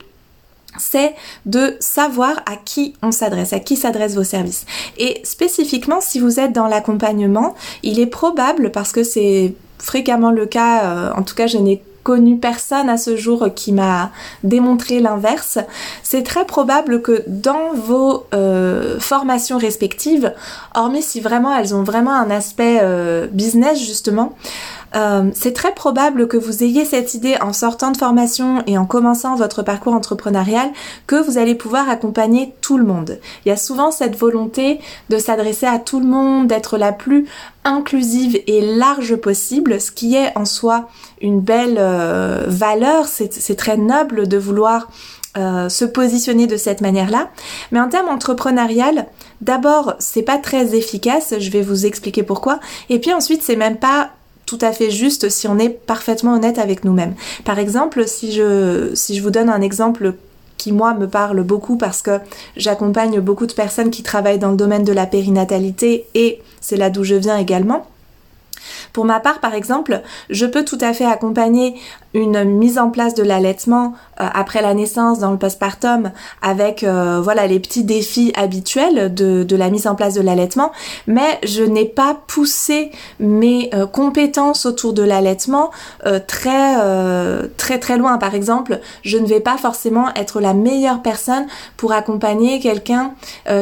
c'est 0.79 1.15
de 1.47 1.77
savoir 1.81 2.43
à 2.45 2.57
qui 2.57 2.93
on 3.03 3.13
s'adresse, 3.13 3.55
à 3.55 3.61
qui 3.61 3.77
s'adressent 3.77 4.17
vos 4.17 4.25
services. 4.25 4.67
Et 4.99 5.23
spécifiquement, 5.25 6.03
si 6.03 6.21
vous 6.21 6.39
êtes 6.39 6.53
dans 6.53 6.67
l'accompagnement, 6.67 7.55
il 7.83 7.99
est 7.99 8.07
probable, 8.07 8.73
parce 8.73 8.93
que 8.93 9.05
c'est 9.05 9.55
fréquemment 9.81 10.31
le 10.31 10.47
cas, 10.47 10.85
euh, 10.85 11.13
en 11.17 11.23
tout 11.23 11.35
cas 11.35 11.47
je 11.47 11.59
n'ai 11.59 11.83
connu 12.03 12.39
personne 12.39 12.89
à 12.89 12.97
ce 12.97 13.17
jour 13.17 13.49
qui 13.55 13.73
m'a 13.73 14.11
démontré 14.43 15.01
l'inverse, 15.01 15.59
c'est 16.03 16.23
très 16.23 16.47
probable 16.47 17.03
que 17.03 17.23
dans 17.27 17.75
vos 17.75 18.27
euh, 18.35 18.99
formations 18.99 19.59
respectives, 19.59 20.33
hormis 20.75 21.03
si 21.03 21.21
vraiment 21.21 21.55
elles 21.57 21.75
ont 21.75 21.83
vraiment 21.83 22.15
un 22.15 22.31
aspect 22.31 22.79
euh, 22.83 23.27
business 23.31 23.79
justement, 23.79 24.35
euh, 24.95 25.31
c'est 25.35 25.53
très 25.53 25.73
probable 25.73 26.29
que 26.29 26.37
vous 26.37 26.63
ayez 26.63 26.85
cette 26.85 27.15
idée 27.15 27.37
en 27.41 27.53
sortant 27.53 27.91
de 27.91 27.97
formation 27.97 28.63
et 28.67 28.77
en 28.77 28.87
commençant 28.87 29.37
votre 29.37 29.63
parcours 29.63 29.95
entrepreneurial 29.95 30.71
que 31.07 31.17
vous 31.17 31.39
allez 31.39 31.55
pouvoir 31.55 31.89
accompagner 31.89 32.55
tout 32.61 32.79
le 32.79 32.85
monde. 32.85 33.19
Il 33.45 33.49
y 33.49 33.53
a 33.53 33.57
souvent 33.57 33.91
cette 33.91 34.17
volonté 34.17 34.81
de 35.09 35.19
s'adresser 35.19 35.67
à 35.67 35.79
tout 35.79 36.01
le 36.01 36.07
monde, 36.07 36.47
d'être 36.49 36.79
la 36.79 36.93
plus 36.93 37.27
inclusive 37.65 38.41
et 38.47 38.61
large 38.77 39.17
possible, 39.17 39.81
ce 39.81 39.91
qui 39.91 40.17
est 40.17 40.37
en 40.37 40.45
soi 40.45 40.89
une 41.21 41.41
belle 41.41 41.77
euh, 41.79 42.45
valeur, 42.49 43.07
c'est 43.07 43.57
très 43.57 43.77
noble 43.77 44.27
de 44.27 44.39
vouloir 44.39 44.89
euh, 45.37 45.69
se 45.69 45.85
positionner 45.85 46.47
de 46.47 46.57
cette 46.57 46.81
manière-là. 46.81 47.31
Mais 47.71 47.79
en 47.79 47.89
termes 47.89 48.09
entrepreneurial, 48.09 49.07
d'abord, 49.41 49.95
c'est 50.01 50.23
pas 50.23 50.39
très 50.39 50.75
efficace, 50.75 51.35
je 51.39 51.51
vais 51.51 51.63
vous 51.63 51.87
expliquer 51.87 52.23
pourquoi. 52.23 52.59
Et 52.89 52.99
puis 52.99 53.13
ensuite, 53.13 53.43
c'est 53.43 53.57
même 53.57 53.77
pas 53.77 54.11
tout 54.51 54.59
à 54.63 54.73
fait 54.73 54.91
juste 54.91 55.29
si 55.29 55.47
on 55.47 55.61
est 55.61 55.69
parfaitement 55.69 56.35
honnête 56.35 56.59
avec 56.59 56.83
nous-mêmes. 56.83 57.15
Par 57.45 57.61
exemple, 57.61 58.09
si 58.09 58.33
je, 58.33 58.91
si 58.95 59.17
je 59.17 59.23
vous 59.23 59.31
donne 59.31 59.49
un 59.49 59.61
exemple 59.61 60.15
qui 60.57 60.73
moi 60.73 60.93
me 60.93 61.07
parle 61.07 61.45
beaucoup 61.45 61.77
parce 61.77 62.03
que 62.03 62.19
j'accompagne 62.57 63.21
beaucoup 63.21 63.47
de 63.47 63.53
personnes 63.53 63.93
qui 63.93 64.03
travaillent 64.03 64.41
dans 64.41 64.51
le 64.51 64.57
domaine 64.57 64.83
de 64.83 64.93
la 64.93 65.07
périnatalité 65.07 66.07
et 66.17 66.43
c'est 66.61 66.77
là 66.77 66.91
d'où 66.91 67.05
je 67.05 67.15
viens 67.15 67.37
également. 67.37 67.87
Pour 68.93 69.05
ma 69.05 69.21
part, 69.21 69.39
par 69.39 69.55
exemple, 69.55 70.03
je 70.31 70.47
peux 70.47 70.65
tout 70.65 70.79
à 70.81 70.93
fait 70.95 71.05
accompagner 71.05 71.77
une 72.15 72.45
mise 72.45 72.79
en 72.79 72.91
place 72.91 73.15
de 73.15 73.23
l'allaitement 73.23 73.95
euh, 74.21 74.27
après 74.35 74.63
la 74.63 74.75
naissance 74.75 75.21
dans 75.21 75.31
le 75.31 75.39
postpartum 75.39 76.11
avec 76.43 76.83
euh, 76.83 77.21
voilà 77.23 77.47
les 77.47 77.61
petits 77.61 77.85
défis 77.85 78.33
habituels 78.37 79.15
de, 79.15 79.45
de, 79.45 79.57
la 79.57 79.71
mise 79.71 79.87
en 79.87 79.95
place 79.95 80.15
de 80.15 80.21
l'allaitement, 80.21 80.73
mais 81.07 81.39
je 81.45 81.63
n'ai 81.63 81.85
pas 81.85 82.17
poussé 82.27 82.91
mes 83.21 83.71
euh, 83.75 83.87
compétences 83.87 84.67
autour 84.67 84.93
de 84.93 85.03
l'allaitement 85.03 85.71
très 86.27 86.77
très 87.57 87.79
très 87.79 87.99
loin. 87.99 88.19
Par 88.19 88.35
exemple, 88.35 88.81
je 89.03 89.19
ne 89.19 89.27
vais 89.27 89.41
pas 89.41 89.57
forcément 89.57 90.09
être 90.15 90.41
la 90.41 90.55
meilleure 90.55 91.03
personne 91.03 91.47
pour 91.77 91.93
accompagner 91.93 92.61
quelqu'un 92.61 93.13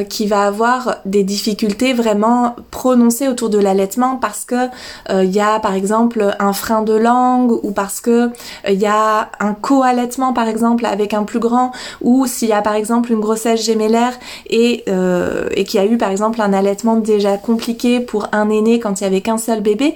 qui 0.08 0.26
va 0.26 0.44
avoir 0.44 0.98
des 1.04 1.24
difficultés 1.24 1.92
vraiment 1.92 2.56
prononcées 2.70 3.28
autour 3.28 3.50
de 3.50 3.58
l'allaitement 3.58 4.16
parce 4.16 4.44
que 4.44 4.68
il 5.10 5.30
y 5.30 5.40
a 5.40 5.58
par 5.60 5.74
exemple 5.74 6.34
un 6.38 6.52
frein 6.52 6.82
de 6.82 6.94
langue 6.94 7.52
ou 7.62 7.72
parce 7.72 8.00
que 8.00 8.30
il 8.68 8.78
y 8.78 8.86
a 8.86 9.30
un 9.40 9.54
co-allaitement 9.54 10.32
par 10.32 10.48
exemple 10.48 10.86
avec 10.86 11.14
un 11.14 11.24
plus 11.24 11.38
grand 11.38 11.72
ou 12.00 12.26
s'il 12.26 12.48
y 12.48 12.52
a 12.52 12.62
par 12.62 12.74
exemple 12.74 13.12
une 13.12 13.20
grossesse 13.20 13.64
gémellaire 13.64 14.12
et, 14.48 14.84
euh, 14.88 15.48
et 15.52 15.64
qu'il 15.64 15.80
y 15.80 15.82
a 15.82 15.86
eu 15.86 15.98
par 15.98 16.10
exemple 16.10 16.40
un 16.40 16.52
allaitement 16.52 16.96
déjà 16.96 17.36
compliqué 17.36 18.00
pour 18.00 18.28
un 18.32 18.50
aîné 18.50 18.78
quand 18.78 19.00
il 19.00 19.04
y 19.04 19.06
avait 19.06 19.20
qu'un 19.20 19.38
seul 19.38 19.60
bébé, 19.60 19.94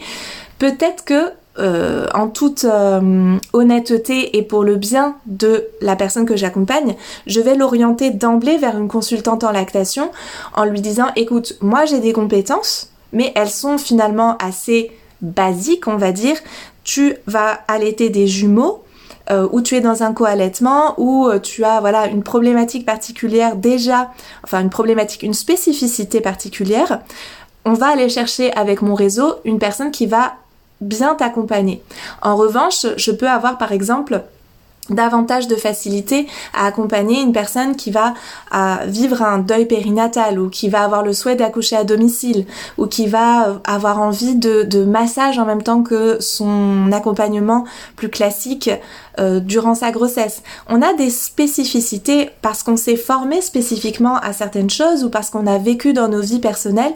peut-être 0.58 1.04
que 1.04 1.30
euh, 1.58 2.06
en 2.14 2.28
toute 2.28 2.64
euh, 2.64 3.36
honnêteté 3.52 4.38
et 4.38 4.42
pour 4.42 4.64
le 4.64 4.76
bien 4.76 5.16
de 5.26 5.66
la 5.82 5.96
personne 5.96 6.24
que 6.24 6.34
j'accompagne, 6.34 6.96
je 7.26 7.42
vais 7.42 7.56
l'orienter 7.56 8.10
d'emblée 8.10 8.56
vers 8.56 8.78
une 8.78 8.88
consultante 8.88 9.44
en 9.44 9.52
lactation 9.52 10.10
en 10.54 10.64
lui 10.64 10.80
disant 10.80 11.08
écoute, 11.14 11.58
moi 11.60 11.84
j'ai 11.84 12.00
des 12.00 12.14
compétences, 12.14 12.90
mais 13.12 13.32
elles 13.34 13.50
sont 13.50 13.76
finalement 13.76 14.38
assez 14.38 14.92
basiques, 15.20 15.88
on 15.88 15.96
va 15.96 16.12
dire 16.12 16.36
tu 16.84 17.16
vas 17.26 17.60
allaiter 17.68 18.10
des 18.10 18.26
jumeaux, 18.26 18.82
euh, 19.30 19.48
ou 19.52 19.60
tu 19.60 19.76
es 19.76 19.80
dans 19.80 20.02
un 20.02 20.12
co-allaitement, 20.12 20.94
ou 20.98 21.28
euh, 21.28 21.38
tu 21.38 21.64
as 21.64 21.80
voilà 21.80 22.06
une 22.06 22.22
problématique 22.22 22.84
particulière 22.84 23.56
déjà, 23.56 24.10
enfin 24.44 24.60
une 24.60 24.70
problématique, 24.70 25.22
une 25.22 25.34
spécificité 25.34 26.20
particulière, 26.20 27.00
on 27.64 27.74
va 27.74 27.88
aller 27.88 28.08
chercher 28.08 28.52
avec 28.54 28.82
mon 28.82 28.94
réseau 28.94 29.36
une 29.44 29.58
personne 29.58 29.92
qui 29.92 30.06
va 30.06 30.34
bien 30.80 31.14
t'accompagner. 31.14 31.82
En 32.22 32.34
revanche, 32.36 32.86
je 32.96 33.12
peux 33.12 33.28
avoir 33.28 33.58
par 33.58 33.70
exemple 33.70 34.22
davantage 34.90 35.46
de 35.46 35.54
facilité 35.54 36.26
à 36.54 36.66
accompagner 36.66 37.20
une 37.20 37.32
personne 37.32 37.76
qui 37.76 37.90
va 37.90 38.14
vivre 38.86 39.22
un 39.22 39.38
deuil 39.38 39.66
périnatal 39.66 40.40
ou 40.40 40.50
qui 40.50 40.68
va 40.68 40.82
avoir 40.82 41.02
le 41.02 41.12
souhait 41.12 41.36
d'accoucher 41.36 41.76
à 41.76 41.84
domicile 41.84 42.46
ou 42.78 42.86
qui 42.86 43.06
va 43.06 43.60
avoir 43.64 44.00
envie 44.00 44.34
de, 44.34 44.62
de 44.64 44.84
massage 44.84 45.38
en 45.38 45.46
même 45.46 45.62
temps 45.62 45.82
que 45.82 46.20
son 46.20 46.90
accompagnement 46.92 47.64
plus 47.96 48.08
classique 48.08 48.70
euh, 49.20 49.40
durant 49.40 49.74
sa 49.74 49.90
grossesse. 49.90 50.42
On 50.68 50.82
a 50.82 50.94
des 50.94 51.10
spécificités 51.10 52.30
parce 52.40 52.62
qu'on 52.62 52.76
s'est 52.76 52.96
formé 52.96 53.40
spécifiquement 53.40 54.16
à 54.16 54.32
certaines 54.32 54.70
choses 54.70 55.04
ou 55.04 55.10
parce 55.10 55.30
qu'on 55.30 55.46
a 55.46 55.58
vécu 55.58 55.92
dans 55.92 56.08
nos 56.08 56.20
vies 56.20 56.40
personnelles 56.40 56.94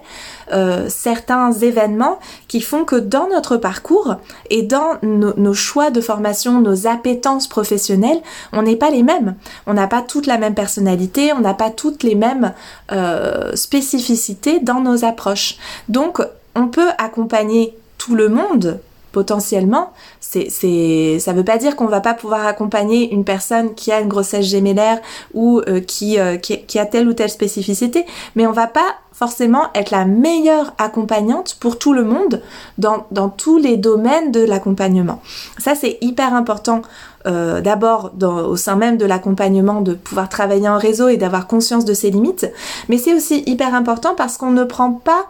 euh, 0.53 0.87
certains 0.89 1.53
événements 1.53 2.21
qui 2.47 2.61
font 2.61 2.85
que 2.85 2.97
dans 2.97 3.29
notre 3.29 3.57
parcours 3.57 4.17
et 4.49 4.63
dans 4.63 4.99
nos 5.03 5.55
choix 5.55 5.91
de 5.91 6.01
formation, 6.01 6.61
nos 6.61 6.87
appétences 6.87 7.49
professionnelles, 7.49 8.21
on 8.53 8.63
n'est 8.63 8.77
pas 8.77 8.91
les 8.91 9.03
mêmes. 9.03 9.35
On 9.67 9.75
n'a 9.75 9.89
pas 9.89 10.03
toute 10.03 10.27
la 10.27 10.39
même 10.39 10.55
personnalité, 10.55 11.33
on 11.33 11.41
n'a 11.41 11.55
pas 11.55 11.71
toutes 11.71 12.03
les 12.03 12.15
mêmes 12.15 12.53
euh, 12.93 13.57
spécificités 13.57 14.61
dans 14.61 14.81
nos 14.81 15.05
approches. 15.05 15.57
Donc, 15.89 16.21
on 16.55 16.69
peut 16.69 16.91
accompagner 16.99 17.77
tout 17.99 18.15
le 18.15 18.29
monde 18.29 18.79
potentiellement, 19.17 19.93
c'est, 20.21 20.51
c'est, 20.51 21.17
ça 21.21 21.33
veut 21.33 21.43
pas 21.43 21.57
dire 21.57 21.75
qu'on 21.75 21.87
va 21.87 22.03
pas 22.03 22.13
pouvoir 22.13 22.47
accompagner 22.47 23.15
une 23.15 23.25
personne 23.25 23.73
qui 23.73 23.91
a 23.91 24.01
une 24.01 24.09
grossesse 24.09 24.45
gémellaire 24.45 25.01
ou 25.33 25.63
euh, 25.69 25.81
qui, 25.81 26.19
euh, 26.19 26.37
qui, 26.37 26.79
a 26.79 26.85
telle 26.85 27.09
ou 27.09 27.15
telle 27.15 27.31
spécificité, 27.31 28.05
mais 28.35 28.47
on 28.47 28.53
va 28.53 28.67
pas 28.67 28.97
forcément 29.15 29.73
être 29.75 29.91
la 29.91 30.05
meilleure 30.05 30.75
accompagnante 30.77 31.57
pour 31.59 31.79
tout 31.79 31.95
le 31.95 32.05
monde 32.05 32.43
dans, 32.77 33.07
tous 33.31 33.57
les 33.57 33.79
domaines 33.79 34.33
de 34.33 34.45
l'accompagnement. 34.45 35.23
Ça, 35.57 35.75
c'est 35.75 35.97
hyper 36.03 36.35
important. 36.35 36.83
Euh, 37.27 37.63
d'abord 37.63 38.13
au 38.23 38.57
sein 38.57 38.77
même 38.77 38.99
de 38.99 39.07
l'accompagnement 39.07 39.81
de 39.81 39.95
pouvoir 39.95 40.29
travailler 40.29 40.69
en 40.69 40.77
réseau 40.77 41.09
et 41.09 41.17
d'avoir 41.17 41.47
conscience 41.47 41.87
de 41.87 41.95
ses 41.95 42.11
limites, 42.11 42.53
mais 42.91 42.99
c'est 42.99 43.15
aussi 43.15 43.43
hyper 43.47 43.75
important 43.75 44.15
parce 44.15 44.37
qu'on 44.37 44.51
ne 44.51 44.63
prend 44.63 44.93
pas, 44.93 45.25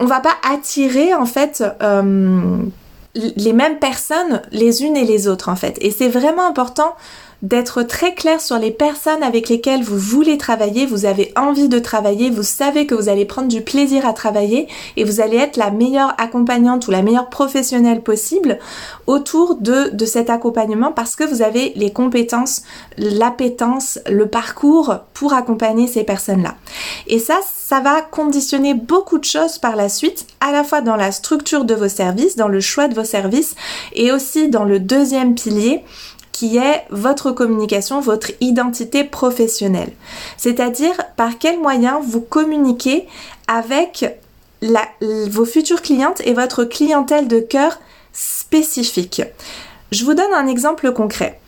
on 0.00 0.06
va 0.06 0.20
pas 0.20 0.34
attirer 0.50 1.14
en 1.14 1.26
fait 1.26 1.62
les 3.14 3.52
mêmes 3.52 3.78
personnes 3.78 4.42
les 4.52 4.82
unes 4.82 4.96
et 4.96 5.04
les 5.04 5.28
autres 5.28 5.48
en 5.48 5.56
fait. 5.56 5.76
Et 5.80 5.90
c'est 5.90 6.08
vraiment 6.08 6.46
important 6.46 6.94
d'être 7.42 7.82
très 7.82 8.14
clair 8.14 8.40
sur 8.40 8.58
les 8.58 8.70
personnes 8.70 9.22
avec 9.22 9.48
lesquelles 9.48 9.82
vous 9.82 9.98
voulez 9.98 10.36
travailler, 10.36 10.84
vous 10.84 11.06
avez 11.06 11.32
envie 11.36 11.68
de 11.68 11.78
travailler, 11.78 12.28
vous 12.28 12.42
savez 12.42 12.86
que 12.86 12.94
vous 12.94 13.08
allez 13.08 13.24
prendre 13.24 13.48
du 13.48 13.62
plaisir 13.62 14.06
à 14.06 14.12
travailler 14.12 14.68
et 14.96 15.04
vous 15.04 15.20
allez 15.20 15.38
être 15.38 15.56
la 15.56 15.70
meilleure 15.70 16.14
accompagnante 16.18 16.86
ou 16.86 16.90
la 16.90 17.02
meilleure 17.02 17.30
professionnelle 17.30 18.02
possible 18.02 18.58
autour 19.06 19.56
de, 19.56 19.88
de 19.90 20.04
cet 20.04 20.28
accompagnement 20.28 20.92
parce 20.92 21.16
que 21.16 21.24
vous 21.24 21.42
avez 21.42 21.72
les 21.76 21.92
compétences, 21.92 22.62
l'appétence, 22.98 23.98
le 24.08 24.26
parcours 24.26 24.96
pour 25.14 25.32
accompagner 25.32 25.86
ces 25.86 26.04
personnes-là. 26.04 26.56
Et 27.06 27.18
ça, 27.18 27.40
ça 27.44 27.80
va 27.80 28.02
conditionner 28.02 28.74
beaucoup 28.74 29.18
de 29.18 29.24
choses 29.24 29.58
par 29.58 29.76
la 29.76 29.88
suite, 29.88 30.26
à 30.40 30.52
la 30.52 30.62
fois 30.62 30.82
dans 30.82 30.96
la 30.96 31.12
structure 31.12 31.64
de 31.64 31.74
vos 31.74 31.88
services, 31.88 32.36
dans 32.36 32.48
le 32.48 32.60
choix 32.60 32.88
de 32.88 32.94
vos 32.94 33.04
services 33.04 33.56
et 33.94 34.12
aussi 34.12 34.48
dans 34.48 34.64
le 34.64 34.78
deuxième 34.78 35.34
pilier 35.34 35.82
qui 36.32 36.56
est 36.56 36.84
votre 36.90 37.32
communication, 37.32 38.00
votre 38.00 38.30
identité 38.40 39.04
professionnelle. 39.04 39.92
C'est-à-dire 40.36 40.94
par 41.16 41.38
quels 41.38 41.60
moyens 41.60 42.04
vous 42.06 42.20
communiquez 42.20 43.06
avec 43.48 44.18
vos 45.00 45.44
futures 45.44 45.82
clientes 45.82 46.20
et 46.24 46.34
votre 46.34 46.64
clientèle 46.64 47.28
de 47.28 47.40
cœur 47.40 47.78
spécifique. 48.12 49.22
Je 49.90 50.04
vous 50.04 50.14
donne 50.14 50.32
un 50.34 50.46
exemple 50.46 50.92
concret 50.92 51.40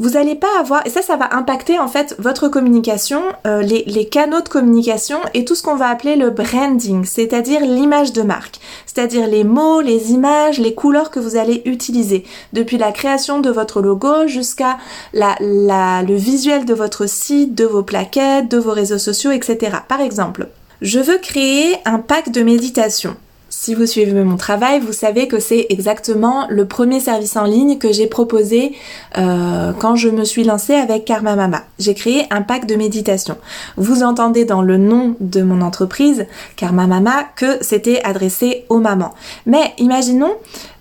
vous 0.00 0.10
n'allez 0.10 0.34
pas 0.34 0.58
avoir, 0.58 0.84
et 0.86 0.90
ça, 0.90 1.02
ça 1.02 1.16
va 1.16 1.34
impacter 1.36 1.78
en 1.78 1.86
fait 1.86 2.16
votre 2.18 2.48
communication, 2.48 3.22
euh, 3.46 3.60
les, 3.60 4.06
canaux 4.06 4.40
de 4.40 4.48
communication 4.48 5.18
et 5.34 5.44
tout 5.44 5.54
ce 5.54 5.62
qu'on 5.62 5.76
va 5.76 5.88
appeler 5.88 6.16
le 6.16 6.30
branding, 6.30 7.04
c'est-à-dire 7.04 7.60
l'image 7.60 8.14
de 8.14 8.22
marque, 8.22 8.60
c'est-à-dire 8.86 9.26
les 9.26 9.44
mots, 9.44 9.82
les 9.82 10.10
images, 10.12 10.58
les 10.58 10.74
couleurs 10.74 11.10
que 11.10 11.20
vous 11.20 11.36
allez 11.36 11.60
utiliser, 11.66 12.24
depuis 12.54 12.78
la 12.78 12.92
création 12.92 13.40
de 13.40 13.50
votre 13.50 13.82
logo 13.82 14.26
jusqu'à 14.26 14.78
la, 15.12 15.36
la, 15.38 16.02
le 16.02 16.16
visuel 16.16 16.64
de 16.64 16.74
votre 16.74 17.06
site, 17.06 17.54
de 17.54 17.66
vos 17.66 17.82
plaquettes, 17.82 18.50
de 18.50 18.58
vos 18.58 18.72
réseaux 18.72 18.98
sociaux, 18.98 19.32
etc. 19.32 19.76
Par 19.86 20.00
exemple, 20.00 20.48
je 20.80 20.98
veux 20.98 21.18
créer 21.18 21.76
un 21.84 21.98
pack 21.98 22.30
de 22.30 22.42
méditation. 22.42 23.16
Si 23.62 23.74
vous 23.74 23.84
suivez 23.84 24.24
mon 24.24 24.38
travail, 24.38 24.80
vous 24.80 24.94
savez 24.94 25.28
que 25.28 25.38
c'est 25.38 25.66
exactement 25.68 26.46
le 26.48 26.64
premier 26.64 26.98
service 26.98 27.36
en 27.36 27.44
ligne 27.44 27.76
que 27.76 27.92
j'ai 27.92 28.06
proposé 28.06 28.72
euh, 29.18 29.74
quand 29.78 29.96
je 29.96 30.08
me 30.08 30.24
suis 30.24 30.44
lancée 30.44 30.72
avec 30.72 31.04
Karma 31.04 31.36
Mama. 31.36 31.64
J'ai 31.78 31.92
créé 31.92 32.24
un 32.30 32.40
pack 32.40 32.64
de 32.64 32.74
méditation. 32.74 33.36
Vous 33.76 34.02
entendez 34.02 34.46
dans 34.46 34.62
le 34.62 34.78
nom 34.78 35.14
de 35.20 35.42
mon 35.42 35.60
entreprise, 35.60 36.24
Karma 36.56 36.86
Mama, 36.86 37.24
que 37.36 37.62
c'était 37.62 38.00
adressé 38.02 38.64
aux 38.70 38.78
mamans. 38.78 39.12
Mais 39.44 39.74
imaginons, 39.76 40.32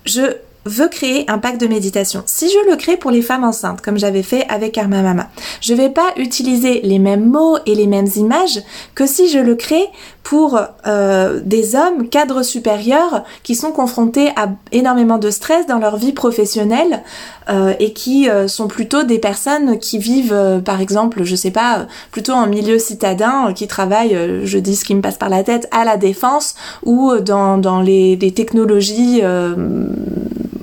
je 0.05 0.37
veux 0.65 0.87
créer 0.87 1.29
un 1.29 1.37
pack 1.37 1.57
de 1.57 1.67
méditation. 1.67 2.23
Si 2.25 2.49
je 2.49 2.69
le 2.69 2.75
crée 2.75 2.97
pour 2.97 3.11
les 3.11 3.21
femmes 3.21 3.43
enceintes, 3.43 3.81
comme 3.81 3.97
j'avais 3.97 4.23
fait 4.23 4.45
avec 4.49 4.73
Karma 4.73 5.01
Mama, 5.01 5.27
je 5.61 5.73
vais 5.73 5.89
pas 5.89 6.11
utiliser 6.17 6.81
les 6.81 6.99
mêmes 6.99 7.25
mots 7.25 7.57
et 7.65 7.75
les 7.75 7.87
mêmes 7.87 8.09
images 8.15 8.61
que 8.95 9.05
si 9.05 9.29
je 9.29 9.39
le 9.39 9.55
crée 9.55 9.87
pour 10.23 10.59
euh, 10.85 11.39
des 11.43 11.75
hommes 11.75 12.07
cadres 12.09 12.43
supérieurs 12.43 13.23
qui 13.43 13.55
sont 13.55 13.71
confrontés 13.71 14.29
à 14.35 14.49
énormément 14.71 15.17
de 15.17 15.31
stress 15.31 15.65
dans 15.65 15.79
leur 15.79 15.97
vie 15.97 16.13
professionnelle 16.13 17.03
euh, 17.49 17.73
et 17.79 17.93
qui 17.93 18.29
euh, 18.29 18.47
sont 18.47 18.67
plutôt 18.67 19.03
des 19.03 19.19
personnes 19.19 19.79
qui 19.79 19.97
vivent, 19.97 20.61
par 20.63 20.81
exemple, 20.81 21.23
je 21.23 21.35
sais 21.35 21.51
pas, 21.51 21.87
plutôt 22.11 22.33
en 22.33 22.47
milieu 22.47 22.79
citadin, 22.79 23.53
qui 23.53 23.67
travaillent, 23.67 24.17
je 24.43 24.57
dis 24.57 24.75
ce 24.75 24.85
qui 24.85 24.95
me 24.95 25.01
passe 25.01 25.17
par 25.17 25.29
la 25.29 25.43
tête, 25.43 25.67
à 25.71 25.85
la 25.85 25.97
défense 25.97 26.55
ou 26.83 27.13
dans, 27.17 27.57
dans 27.57 27.81
les, 27.81 28.15
les 28.15 28.33
technologies 28.33 29.21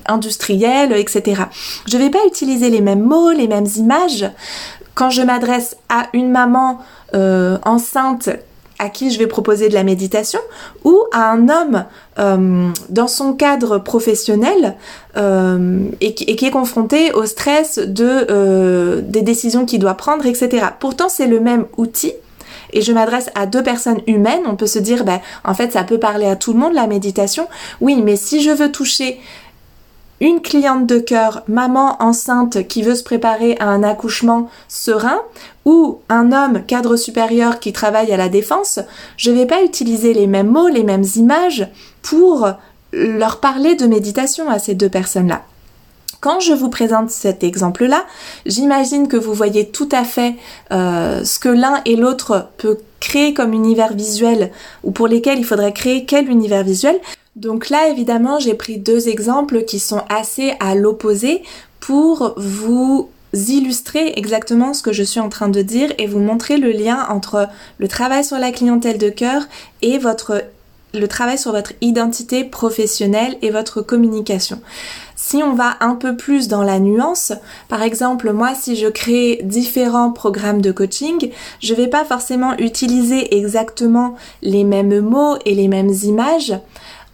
industrielles, 0.07 0.93
etc. 0.93 1.43
Je 1.87 1.97
vais 1.97 2.11
pas 2.11 2.25
utiliser 2.27 2.71
les 2.71 2.81
mêmes 2.81 3.03
mots, 3.03 3.31
les 3.31 3.49
mêmes 3.49 3.69
images 3.77 4.31
quand 4.95 5.11
je 5.11 5.23
m'adresse 5.23 5.77
à 5.89 6.07
une 6.13 6.31
maman 6.31 6.79
enceinte 7.13 8.31
à 8.79 8.89
qui 8.89 9.11
je 9.11 9.19
vais 9.19 9.27
proposer 9.27 9.69
de 9.69 9.75
la 9.75 9.85
méditation 9.85 10.41
ou 10.85 10.99
à 11.13 11.31
un 11.31 11.49
homme 11.49 11.85
euh, 12.19 12.71
dans 12.89 13.09
son 13.09 13.33
cadre 13.33 13.79
professionnel 13.79 14.77
euh, 15.17 15.87
et, 16.01 16.15
qui, 16.15 16.47
est 16.47 16.51
confronté 16.51 17.13
au 17.13 17.27
stress 17.27 17.79
de, 17.79 18.27
euh, 18.31 19.01
des 19.03 19.23
décisions 19.23 19.67
qu'il 19.67 19.81
doit 19.81 19.95
prendre, 19.95 20.27
etc. 20.27 20.67
Pourtant, 20.79 21.09
c'est 21.09 21.27
le 21.27 21.41
même 21.41 21.67
outil. 21.77 22.13
Et 22.73 22.83
je 22.83 22.93
m'adresse 22.93 23.31
à 23.35 23.47
deux 23.47 23.63
personnes 23.63 24.01
humaines. 24.07 24.43
On 24.47 24.57
peut 24.57 24.67
se 24.67 24.79
dire, 24.79 25.05
ben, 25.05 25.21
en 25.45 25.55
fait, 25.55 25.73
ça 25.73 25.85
peut 25.85 25.99
parler 25.99 26.27
à 26.27 26.37
tout 26.37 26.53
le 26.53 26.59
monde, 26.59 26.75
la 26.75 26.87
méditation. 26.87 27.49
Oui, 27.81 28.03
mais 28.05 28.17
si 28.17 28.43
je 28.43 28.51
veux 28.51 28.73
toucher 28.73 29.19
une 30.21 30.41
cliente 30.41 30.87
de 30.87 30.99
cœur, 30.99 31.43
maman 31.49 32.03
enceinte 32.03 32.67
qui 32.69 32.83
veut 32.83 32.95
se 32.95 33.05
préparer 33.05 33.57
à 33.59 33.67
un 33.67 33.83
accouchement 33.83 34.49
serein, 34.69 35.21
ou 35.65 35.99
un 36.09 36.33
homme 36.33 36.65
cadre 36.65 36.97
supérieur 36.97 37.59
qui 37.61 37.73
travaille 37.73 38.13
à 38.13 38.17
la 38.17 38.29
défense, 38.29 38.79
je 39.17 39.31
ne 39.31 39.37
vais 39.37 39.47
pas 39.47 39.63
utiliser 39.63 40.15
les 40.15 40.27
mêmes 40.27 40.51
mots, 40.51 40.69
les 40.69 40.85
mêmes 40.85 41.05
images 41.17 41.69
pour 42.03 42.49
leur 42.93 43.41
parler 43.41 43.75
de 43.75 43.87
méditation 43.87 44.49
à 44.49 44.59
ces 44.59 44.75
deux 44.75 44.89
personnes-là. 44.89 45.43
Quand 46.27 46.41
je 46.41 46.53
vous 46.53 46.71
présente 46.71 47.11
cet 47.11 47.45
exemple-là, 47.45 48.05
j'imagine 48.47 49.07
que 49.07 49.17
vous 49.17 49.33
voyez 49.33 49.69
tout 49.69 49.89
à 49.93 50.03
fait 50.03 50.35
euh, 50.73 51.23
ce 51.23 51.39
que 51.39 51.49
l'un 51.49 51.83
et 51.85 51.95
l'autre 51.95 52.49
peut 52.57 52.79
créer 52.99 53.33
comme 53.33 53.53
univers 53.53 53.93
visuel 53.93 54.51
ou 54.83 54.91
pour 54.91 55.07
lesquels 55.07 55.39
il 55.39 55.45
faudrait 55.45 55.73
créer 55.73 56.05
quel 56.05 56.29
univers 56.29 56.65
visuel. 56.65 56.99
Donc 57.37 57.71
là, 57.71 57.91
évidemment, 57.91 58.41
j'ai 58.41 58.55
pris 58.55 58.79
deux 58.79 59.07
exemples 59.07 59.63
qui 59.63 59.79
sont 59.79 60.03
assez 60.09 60.55
à 60.59 60.75
l'opposé 60.75 61.45
pour 61.79 62.35
vous 62.37 63.09
illustrer 63.33 64.15
exactement 64.17 64.75
ce 64.75 64.83
que 64.83 64.93
je 64.93 65.05
suis 65.05 65.21
en 65.21 65.29
train 65.29 65.49
de 65.49 65.63
dire 65.63 65.93
et 65.99 66.09
vous 66.09 66.19
montrer 66.19 66.57
le 66.57 66.73
lien 66.73 67.07
entre 67.09 67.47
le 67.79 67.87
travail 67.87 68.25
sur 68.25 68.39
la 68.39 68.51
clientèle 68.51 68.99
de 68.99 69.11
cœur 69.11 69.43
et 69.81 69.99
votre 69.99 70.43
le 70.99 71.09
travail 71.09 71.39
sur 71.39 71.53
votre 71.53 71.73
identité 71.81 72.45
professionnelle 72.45 73.37
et 73.43 73.51
votre 73.51 73.83
communication. 73.83 74.61
Si 75.17 75.43
on 75.43 75.55
va 75.55 75.77
un 75.81 75.95
peu 75.95 76.17
plus 76.17 76.49
dans 76.49 76.63
la 76.63 76.79
nuance, 76.79 77.33
par 77.69 77.83
exemple, 77.83 78.33
moi, 78.33 78.55
si 78.55 78.77
je 78.77 78.87
crée 78.87 79.41
différents 79.43 80.13
programmes 80.13 80.61
de 80.61 80.73
coaching, 80.73 81.31
je 81.61 81.75
vais 81.75 81.89
pas 81.89 82.05
forcément 82.05 82.57
utiliser 82.59 83.37
exactement 83.37 84.15
les 84.43 84.65
mêmes 84.65 85.01
mots 85.01 85.37
et 85.45 85.55
les 85.55 85.69
mêmes 85.69 85.93
images 86.03 86.55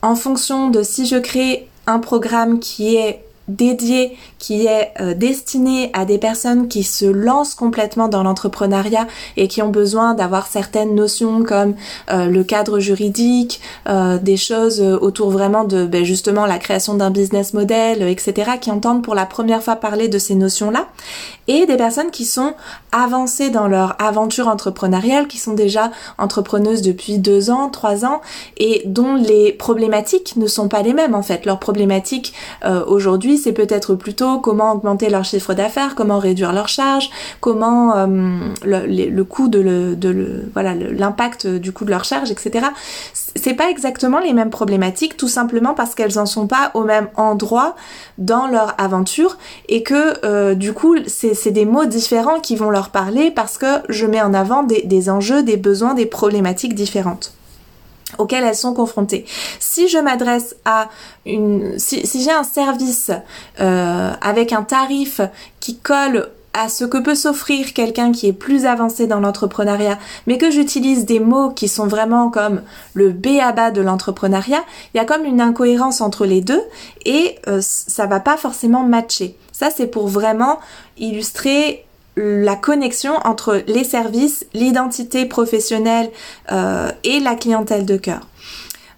en 0.02 0.16
fonction 0.16 0.68
de 0.68 0.82
si 0.82 1.06
je 1.06 1.16
crée 1.16 1.68
un 1.86 2.00
programme 2.00 2.58
qui 2.58 2.96
est 2.96 3.24
dédié 3.48 4.16
qui 4.38 4.66
est 4.66 4.92
euh, 5.00 5.14
destiné 5.14 5.90
à 5.94 6.05
des 6.05 6.18
personnes 6.18 6.68
qui 6.68 6.83
se 6.83 7.05
lancent 7.05 7.55
complètement 7.55 8.09
dans 8.09 8.22
l'entrepreneuriat 8.22 9.07
et 9.37 9.48
qui 9.48 9.62
ont 9.62 9.68
besoin 9.68 10.14
d'avoir 10.14 10.46
certaines 10.46 10.94
notions 10.94 11.42
comme 11.42 11.74
euh, 12.11 12.26
le 12.26 12.44
cadre 12.44 12.78
juridique, 12.78 13.61
euh, 13.88 14.18
des 14.18 14.37
choses 14.37 14.81
autour 14.81 15.31
vraiment 15.31 15.64
de 15.64 15.87
ben, 15.87 16.05
justement 16.05 16.46
la 16.46 16.59
création 16.59 16.94
d'un 16.94 17.11
business 17.11 17.55
model, 17.55 18.02
etc., 18.02 18.52
qui 18.61 18.70
entendent 18.70 19.02
pour 19.02 19.14
la 19.14 19.26
première 19.26 19.62
fois 19.62 19.76
parler 19.76 20.09
de 20.09 20.18
ces 20.18 20.35
notions-là, 20.35 20.88
et 21.48 21.66
des 21.66 21.76
personnes 21.76 22.11
qui 22.11 22.24
sont 22.24 22.55
avancées 22.92 23.50
dans 23.50 23.68
leur 23.68 24.00
aventure 24.00 24.48
entrepreneuriale, 24.48 25.26
qui 25.26 25.38
sont 25.38 25.55
déjà 25.55 25.90
entrepreneuses 26.18 26.83
depuis 26.83 27.18
deux 27.18 27.50
ans, 27.50 27.68
trois 27.68 28.05
ans, 28.05 28.20
et 28.57 28.83
dont 28.87 29.16
les 29.16 29.52
problématiques 29.52 30.37
ne 30.37 30.46
sont 30.46 30.68
pas 30.68 30.83
les 30.83 30.92
mêmes 30.92 31.14
en 31.14 31.22
fait. 31.22 31.44
Leurs 31.44 31.59
problématiques 31.59 32.35
aujourd'hui, 32.87 33.31
c'est 33.38 33.52
peut-être 33.52 33.94
plutôt 33.94 34.38
comment 34.38 34.72
augmenter 34.72 35.08
leur 35.08 35.24
chiffre 35.24 35.54
d'affaires, 35.54 35.94
comment 35.94 36.18
réduire 36.18 36.52
leurs 36.52 36.68
charges, 36.68 37.10
comment 37.40 37.96
euh, 37.96 38.06
le, 38.64 39.22
coût 39.22 39.48
de, 39.48 39.96
voilà 40.52 40.74
l'impact 40.74 41.46
du 41.46 41.72
coût 41.72 41.84
de 41.84 41.90
leur 41.90 42.04
charge, 42.04 42.30
etc. 42.30 42.66
C'est 43.14 43.54
pas 43.54 43.70
exactement 43.70 44.18
les 44.18 44.32
mêmes 44.32 44.50
problématiques, 44.50 45.16
tout 45.16 45.28
simplement 45.28 45.74
parce 45.74 45.94
qu'elles 45.94 46.18
en 46.18 46.26
sont 46.26 46.46
pas 46.46 46.70
au 46.74 46.84
même 46.84 47.08
endroit 47.16 47.76
dans 48.18 48.46
leur 48.46 48.74
aventure 48.78 49.38
et 49.68 49.82
que 49.82 50.24
euh, 50.24 50.54
du 50.54 50.72
coup 50.72 50.96
c'est 51.06 51.50
des 51.50 51.64
mots 51.64 51.86
différents 51.86 52.40
qui 52.40 52.56
vont 52.56 52.70
leur 52.70 52.90
parler 52.90 53.30
parce 53.30 53.58
que 53.58 53.66
je 53.88 54.06
mets 54.06 54.22
en 54.22 54.34
avant 54.34 54.62
des 54.62 55.10
enjeux, 55.10 55.42
des 55.42 55.56
besoins, 55.56 55.94
des 55.94 56.06
problématiques 56.06 56.74
différentes 56.74 57.32
auxquelles 58.18 58.44
elles 58.44 58.55
sont 58.55 58.75
confrontées. 58.75 59.25
Si 59.61 59.88
je 59.88 59.98
m'adresse 59.98 60.57
à 60.64 60.88
une, 61.27 61.79
si, 61.79 62.03
j'ai 62.05 62.31
un 62.31 62.44
service 62.44 63.11
euh, 63.61 64.12
avec 64.20 64.53
un 64.53 64.62
tarif 64.62 65.20
qui 65.61 65.79
colle 65.79 66.31
à 66.55 66.68
ce 66.68 66.85
que 66.85 66.98
peut 66.98 67.14
s'offrir 67.14 67.72
quelqu'un 67.72 68.12
qui 68.12 68.27
est 68.27 68.33
plus 68.33 68.66
avancé 68.66 69.07
dans 69.07 69.20
l'entrepreneuriat, 69.20 69.98
mais 70.27 70.37
que 70.37 70.51
j'utilise 70.51 71.07
des 71.07 71.18
mots 71.20 71.51
qui 71.51 71.66
sont 71.66 71.87
vraiment 71.87 72.29
comme 72.29 72.62
le 72.94 73.11
B 73.11 73.38
à 73.40 73.53
bas 73.53 73.70
de 73.70 73.81
l'entrepreneuriat, 73.81 74.62
il 74.92 74.98
y 74.98 75.01
a 75.01 75.05
comme 75.05 75.25
une 75.25 75.40
incohérence 75.40 76.01
entre 76.01 76.27
les 76.27 76.42
deux 76.42 76.62
et 77.07 77.37
euh, 77.48 77.61
ça 77.62 78.07
va 78.07 78.20
pas 78.20 78.37
forcément 78.37 78.83
matcher. 78.83 79.37
Ça 79.53 79.70
c'est 79.75 79.87
pour 79.87 80.09
vraiment 80.09 80.59
illustrer 80.98 81.87
la 82.16 82.57
connexion 82.57 83.14
entre 83.25 83.62
les 83.66 83.85
services, 83.85 84.46
l'identité 84.55 85.25
professionnelle 85.27 86.11
euh, 86.51 86.90
et 87.05 87.20
la 87.20 87.35
clientèle 87.35 87.87
de 87.87 87.96
cœur. 87.96 88.20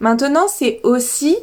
Maintenant, 0.00 0.46
c'est 0.48 0.80
aussi 0.82 1.36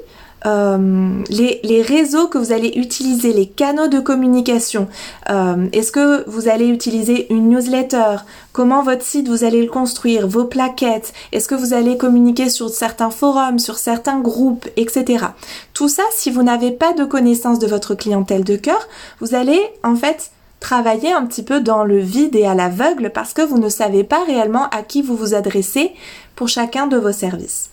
euh, 0.46 1.22
les, 1.30 1.82
réseaux 1.82 2.28
que 2.28 2.38
vous 2.38 2.52
allez 2.52 2.74
utiliser, 2.76 3.32
les 3.32 3.46
canaux 3.46 3.88
de 3.88 4.00
communication. 4.00 4.88
Euh, 5.30 5.68
est-ce 5.72 5.92
que 5.92 6.28
vous 6.30 6.50
allez 6.50 6.68
utiliser 6.68 7.32
une 7.32 7.50
newsletter? 7.50 8.18
Comment 8.52 8.84
votre 8.84 9.04
site 9.04 9.28
vous 9.28 9.44
allez 9.44 9.62
le 9.62 9.70
construire? 9.70 10.28
Vos 10.28 10.46
plaquettes? 10.46 11.14
Est-ce 11.32 11.48
que 11.48 11.56
vous 11.56 11.74
allez 11.74 11.98
communiquer 11.98 12.50
sur 12.50 12.70
certains 12.70 13.12
forums, 13.12 13.60
sur 13.60 13.78
certains 13.78 14.20
groupes, 14.20 14.68
etc. 14.78 15.26
Tout 15.74 15.90
ça, 15.90 16.04
si 16.12 16.32
vous 16.32 16.44
n'avez 16.44 16.72
pas 16.72 16.94
de 16.94 17.06
connaissance 17.06 17.60
de 17.60 17.68
votre 17.68 17.96
clientèle 17.96 18.44
de 18.44 18.56
cœur, 18.56 18.88
vous 19.20 19.36
allez 19.36 19.62
en 19.84 19.96
fait 19.96 20.32
travailler 20.62 21.12
un 21.12 21.26
petit 21.26 21.44
peu 21.44 21.60
dans 21.60 21.84
le 21.84 21.98
vide 21.98 22.36
et 22.38 22.46
à 22.46 22.56
l'aveugle 22.56 23.10
parce 23.10 23.34
que 23.34 23.42
vous 23.42 23.58
ne 23.58 23.68
savez 23.68 24.06
pas 24.06 24.24
réellement 24.24 24.70
à 24.70 24.84
qui 24.84 25.02
vous 25.02 25.18
vous 25.18 25.34
adressez 25.34 25.92
pour 26.36 26.48
chacun 26.48 26.88
de 26.88 26.96
vos 26.96 27.12
services. 27.12 27.72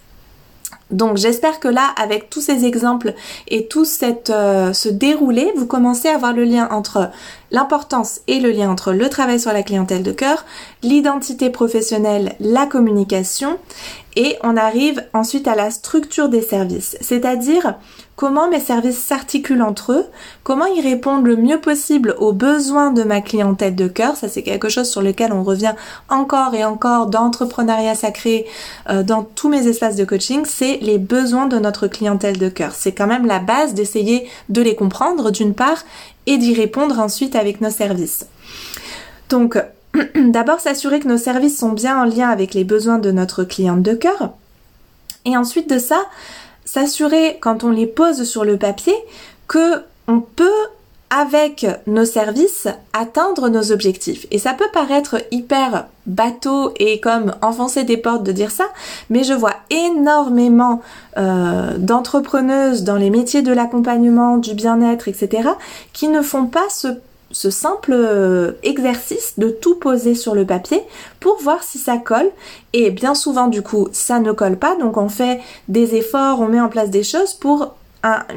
Donc 0.90 1.18
j'espère 1.18 1.61
que 1.61 1.68
là, 1.68 1.90
avec 2.01 2.31
tous 2.31 2.40
ces 2.40 2.64
exemples 2.64 3.12
et 3.46 3.66
tout 3.66 3.85
euh, 4.31 4.72
ce 4.72 4.88
déroulé, 4.88 5.53
vous 5.55 5.66
commencez 5.66 6.09
à 6.09 6.16
voir 6.16 6.33
le 6.33 6.44
lien 6.44 6.66
entre 6.70 7.11
l'importance 7.51 8.21
et 8.27 8.41
le 8.41 8.51
lien 8.51 8.71
entre 8.71 8.93
le 8.93 9.09
travail 9.09 9.41
sur 9.41 9.53
la 9.53 9.63
clientèle 9.63 10.03
de 10.03 10.13
cœur, 10.13 10.45
l'identité 10.83 11.51
professionnelle, 11.51 12.35
la 12.41 12.67
communication, 12.67 13.59
et 14.17 14.37
on 14.43 14.57
arrive 14.57 15.05
ensuite 15.15 15.47
à 15.47 15.55
la 15.55 15.71
structure 15.71 16.29
des 16.29 16.43
services, 16.43 16.97
c'est-à-dire 17.01 17.75
comment 18.19 18.51
mes 18.51 18.59
services 18.59 18.99
s'articulent 18.99 19.63
entre 19.63 19.93
eux, 19.93 20.07
comment 20.43 20.67
ils 20.67 20.83
répondent 20.83 21.25
le 21.25 21.37
mieux 21.37 21.61
possible 21.61 22.17
aux 22.19 22.33
besoins 22.33 22.91
de 22.91 23.05
ma 23.05 23.21
clientèle 23.21 23.77
de 23.77 23.87
cœur. 23.87 24.17
Ça, 24.17 24.29
c'est 24.29 24.43
quelque 24.43 24.69
chose 24.69 24.91
sur 24.91 25.03
lequel 25.03 25.33
on 25.33 25.45
revient 25.45 25.75
encore 26.09 26.53
et 26.55 26.65
encore 26.65 27.07
d'entrepreneuriat 27.07 27.95
sacré 27.95 28.47
euh, 28.91 29.05
dans 29.05 29.23
tous 29.23 29.49
mes 29.49 29.69
espaces 29.69 29.95
de 29.95 30.05
coaching. 30.05 30.45
C'est 30.45 30.79
les 30.79 30.99
besoins 30.99 31.47
de 31.47 31.61
notre 31.61 31.87
clientèle 31.87 32.39
de 32.39 32.49
cœur. 32.49 32.73
C'est 32.75 32.91
quand 32.91 33.07
même 33.07 33.25
la 33.25 33.39
base 33.39 33.73
d'essayer 33.73 34.29
de 34.49 34.63
les 34.63 34.75
comprendre 34.75 35.31
d'une 35.31 35.55
part 35.55 35.85
et 36.29 36.37
d'y 36.37 36.53
répondre 36.53 37.01
ensuite 37.01 37.35
avec 37.35 37.62
nos 37.62 37.71
services. 37.71 38.27
Donc, 39.31 39.59
d'abord 40.14 40.61
s'assurer 40.61 41.01
que 41.01 41.09
nos 41.09 41.17
services 41.17 41.59
sont 41.59 41.73
bien 41.73 41.99
en 41.99 42.05
lien 42.05 42.29
avec 42.29 42.53
les 42.53 42.64
besoins 42.64 42.99
de 42.99 43.11
notre 43.11 43.45
cliente 43.45 43.83
de 43.83 43.95
cœur. 43.95 44.35
Et 45.25 45.38
ensuite 45.38 45.71
de 45.71 45.79
ça, 45.79 46.05
s'assurer 46.67 47.38
quand 47.41 47.64
on 47.64 47.71
les 47.71 47.87
pose 47.87 48.25
sur 48.25 48.45
le 48.45 48.59
papier 48.59 48.95
que 49.47 49.83
on 50.07 50.21
peut 50.21 50.67
avec 51.11 51.66
nos 51.87 52.05
services 52.05 52.68
atteindre 52.92 53.49
nos 53.49 53.73
objectifs. 53.73 54.27
Et 54.31 54.38
ça 54.38 54.53
peut 54.53 54.68
paraître 54.73 55.16
hyper 55.31 55.87
bateau 56.07 56.73
et 56.79 57.01
comme 57.01 57.35
enfoncer 57.42 57.85
des 57.85 57.97
portes 57.97 58.25
de 58.25 58.33
dire 58.33 58.51
ça, 58.51 58.64
mais 59.11 59.25
je 59.25 59.33
vois 59.33 59.55
énormément 59.71 60.83
euh, 61.16 61.77
d'entrepreneuses 61.79 62.85
dans 62.85 62.97
les 62.97 63.11
métiers 63.11 63.42
de 63.42 63.53
l'accompagnement, 63.53 64.38
du 64.38 64.55
bien-être, 64.55 65.09
etc., 65.09 65.51
qui 65.92 66.09
ne 66.09 66.23
font 66.23 66.47
pas 66.47 66.66
ce 66.71 67.51
simple 67.51 67.92
euh, 67.92 68.53
exercice 68.62 69.35
de 69.38 69.49
tout 69.49 69.77
poser 69.77 70.14
sur 70.14 70.35
le 70.35 70.47
papier 70.47 70.83
pour 71.21 71.40
voir 71.40 71.62
si 71.62 71.79
ça 71.79 71.97
colle. 71.99 72.31
Et 72.73 72.90
bien 72.90 73.14
souvent, 73.14 73.49
du 73.49 73.62
coup, 73.62 73.88
ça 73.92 74.21
ne 74.21 74.33
colle 74.33 74.57
pas. 74.57 74.77
Donc, 74.77 74.97
on 74.97 75.09
fait 75.09 75.40
des 75.68 75.94
efforts, 75.94 76.40
on 76.40 76.49
met 76.49 76.61
en 76.61 76.68
place 76.68 76.90
des 76.90 77.03
choses 77.03 77.35
pour 77.35 77.75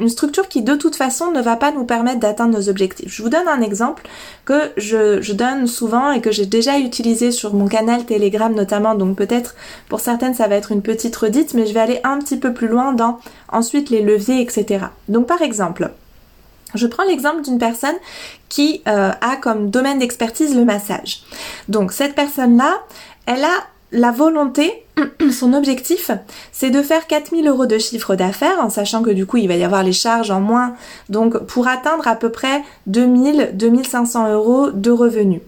structure 0.08 0.48
qui, 0.48 0.62
de 0.62 0.74
toute 0.74 0.96
façon, 0.96 1.30
ne 1.30 1.40
va 1.40 1.56
pas 1.56 1.72
nous 1.72 1.84
permettre 1.84 2.20
d'atteindre 2.20 2.56
nos 2.56 2.68
objectifs. 2.68 3.12
Je 3.14 3.22
vous 3.22 3.28
donne 3.28 3.48
un 3.48 3.60
exemple 3.60 4.02
que 4.44 4.72
je, 4.76 5.20
je 5.20 5.32
donne 5.32 5.66
souvent 5.66 6.12
et 6.12 6.20
que 6.20 6.30
j'ai 6.30 6.46
déjà 6.46 6.78
utilisé 6.78 7.30
sur 7.30 7.54
mon 7.54 7.68
canal 7.68 8.04
Telegram 8.04 8.52
notamment. 8.54 8.94
Donc, 8.94 9.16
peut-être 9.16 9.54
pour 9.88 10.00
certaines, 10.00 10.34
ça 10.34 10.48
va 10.48 10.56
être 10.56 10.72
une 10.72 10.82
petite 10.82 11.16
redite, 11.16 11.54
mais 11.54 11.66
je 11.66 11.74
vais 11.74 11.80
aller 11.80 12.00
un 12.04 12.18
petit 12.18 12.36
peu 12.36 12.52
plus 12.52 12.68
loin 12.68 12.92
dans 12.92 13.18
ensuite 13.50 13.90
les 13.90 14.02
leviers, 14.02 14.40
etc. 14.40 14.86
Donc, 15.08 15.26
par 15.26 15.42
exemple, 15.42 15.90
je 16.74 16.86
prends 16.86 17.04
l'exemple 17.04 17.42
d'une 17.42 17.58
personne 17.58 17.96
qui 18.48 18.82
euh, 18.88 19.10
a 19.20 19.36
comme 19.36 19.70
domaine 19.70 19.98
d'expertise 19.98 20.56
le 20.56 20.64
massage. 20.64 21.22
Donc 21.68 21.92
cette 21.92 22.14
personne-là, 22.14 22.78
elle 23.26 23.44
a 23.44 23.66
la 23.92 24.10
volonté, 24.10 24.84
son 25.30 25.52
objectif, 25.52 26.10
c'est 26.50 26.70
de 26.70 26.82
faire 26.82 27.06
4000 27.06 27.46
euros 27.46 27.66
de 27.66 27.78
chiffre 27.78 28.14
d'affaires, 28.14 28.58
en 28.60 28.70
sachant 28.70 29.02
que 29.02 29.10
du 29.10 29.26
coup 29.26 29.36
il 29.36 29.48
va 29.48 29.54
y 29.54 29.64
avoir 29.64 29.82
les 29.82 29.92
charges 29.92 30.30
en 30.30 30.40
moins, 30.40 30.74
donc 31.08 31.38
pour 31.46 31.68
atteindre 31.68 32.08
à 32.08 32.16
peu 32.16 32.30
près 32.30 32.62
2000-2500 32.90 34.32
euros 34.32 34.70
de 34.70 34.90
revenus. 34.90 35.42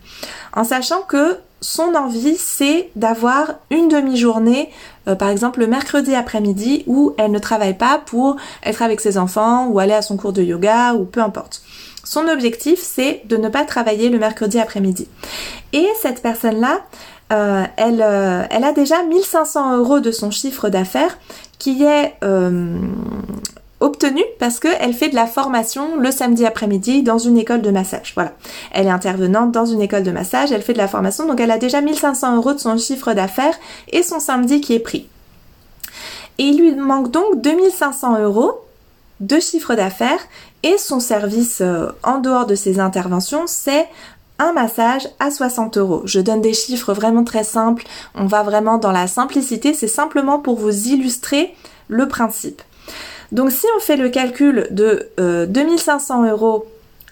En 0.52 0.64
sachant 0.64 1.02
que 1.02 1.38
son 1.61 1.94
envie, 1.94 2.37
c'est 2.37 2.90
d'avoir 2.94 3.54
une 3.70 3.88
demi-journée, 3.88 4.70
euh, 5.09 5.14
par 5.14 5.30
exemple 5.30 5.61
le 5.61 5.66
mercredi 5.66 6.14
après-midi, 6.14 6.85
où 6.87 7.14
elle 7.16 7.30
ne 7.30 7.38
travaille 7.38 7.76
pas 7.76 8.02
pour 8.04 8.37
être 8.62 8.83
avec 8.83 9.00
ses 9.00 9.16
enfants 9.16 9.68
ou 9.68 9.78
aller 9.78 9.94
à 9.94 10.02
son 10.02 10.18
cours 10.18 10.35
de 10.35 10.42
yoga 10.42 10.92
ou 10.92 11.04
peu 11.04 11.20
importe. 11.20 11.62
Son 12.04 12.28
objectif, 12.28 12.80
c'est 12.83 13.22
de 13.24 13.38
ne 13.38 13.48
pas 13.48 13.64
travailler 13.64 14.11
le 14.11 14.18
mercredi 14.18 14.61
après-midi. 14.61 15.09
Et 15.72 15.88
cette 16.00 16.20
personne-là, 16.20 16.80
euh, 17.32 17.64
elle, 17.76 18.02
euh, 18.02 18.44
elle, 18.50 18.64
a 18.64 18.72
déjà 18.72 19.02
1500 19.02 19.78
euros 19.78 20.00
de 20.00 20.10
son 20.10 20.30
chiffre 20.30 20.68
d'affaires 20.68 21.18
qui 21.58 21.84
est 21.84 22.14
obtenue 23.80 24.24
parce 24.38 24.60
qu'elle 24.60 24.94
fait 24.94 25.10
de 25.10 25.14
la 25.14 25.26
formation 25.26 25.96
le 25.96 26.10
samedi 26.10 26.46
après-midi 26.46 27.02
dans 27.02 27.18
une 27.18 27.37
école 27.37 27.62
de 27.62 27.70
massage. 27.70 28.12
Voilà. 28.14 28.32
Elle 28.72 28.87
est 28.87 28.90
intervenante 28.90 29.52
dans 29.52 29.66
une 29.66 29.82
école 29.82 30.02
de 30.02 30.10
massage, 30.10 30.52
elle 30.52 30.62
fait 30.62 30.72
de 30.72 30.78
la 30.78 30.88
formation, 30.88 31.26
donc 31.26 31.40
elle 31.40 31.50
a 31.50 31.58
déjà 31.58 31.80
1500 31.80 32.37
euros 32.37 32.54
de 32.54 32.58
son 32.58 32.76
chiffre 32.78 33.12
d'affaires 33.12 33.54
et 33.88 34.02
son 34.02 34.20
samedi 34.20 34.60
qui 34.60 34.74
est 34.74 34.80
pris. 34.80 35.08
Et 36.38 36.44
il 36.44 36.58
lui 36.58 36.74
manque 36.74 37.10
donc 37.10 37.40
2500 37.40 38.20
euros 38.20 38.64
de 39.20 39.38
chiffre 39.38 39.74
d'affaires 39.74 40.20
et 40.62 40.78
son 40.78 40.98
service 40.98 41.60
euh, 41.60 41.90
en 42.02 42.18
dehors 42.18 42.46
de 42.46 42.54
ses 42.54 42.80
interventions, 42.80 43.44
c'est 43.46 43.87
un 44.38 44.52
massage 44.52 45.08
à 45.20 45.30
60 45.30 45.78
euros. 45.78 46.02
Je 46.04 46.20
donne 46.20 46.40
des 46.40 46.54
chiffres 46.54 46.92
vraiment 46.92 47.24
très 47.24 47.44
simples, 47.44 47.84
on 48.14 48.26
va 48.26 48.42
vraiment 48.42 48.78
dans 48.78 48.92
la 48.92 49.06
simplicité, 49.06 49.74
c'est 49.74 49.88
simplement 49.88 50.38
pour 50.38 50.56
vous 50.56 50.88
illustrer 50.88 51.54
le 51.88 52.08
principe. 52.08 52.62
Donc 53.32 53.50
si 53.50 53.66
on 53.76 53.80
fait 53.80 53.96
le 53.96 54.08
calcul 54.08 54.68
de 54.70 55.08
2500 55.18 56.24
euh, 56.24 56.30
euros 56.30 56.66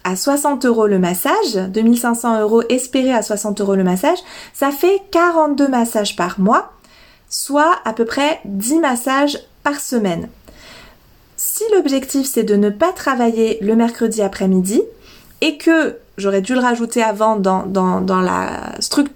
à 0.04 0.16
60 0.16 0.66
euros 0.66 0.86
le 0.86 0.98
massage, 0.98 1.54
2500 1.54 2.40
euros 2.40 2.62
espérés 2.68 3.12
à 3.12 3.22
60 3.22 3.60
euros 3.60 3.76
le 3.76 3.84
massage, 3.84 4.18
ça 4.52 4.70
fait 4.70 5.00
42 5.12 5.68
massages 5.68 6.16
par 6.16 6.40
mois, 6.40 6.72
soit 7.28 7.76
à 7.84 7.92
peu 7.92 8.04
près 8.04 8.40
10 8.44 8.80
massages 8.80 9.38
par 9.62 9.80
semaine. 9.80 10.28
Si 11.36 11.64
l'objectif 11.74 12.26
c'est 12.26 12.42
de 12.42 12.56
ne 12.56 12.70
pas 12.70 12.92
travailler 12.92 13.58
le 13.60 13.76
mercredi 13.76 14.22
après-midi 14.22 14.82
et 15.40 15.56
que 15.56 15.96
j'aurais 16.18 16.42
dû 16.42 16.54
le 16.54 16.60
rajouter 16.60 17.02
avant 17.02 17.36
dans, 17.36 17.64
dans, 17.66 18.00
dans 18.00 18.20
la 18.20 18.72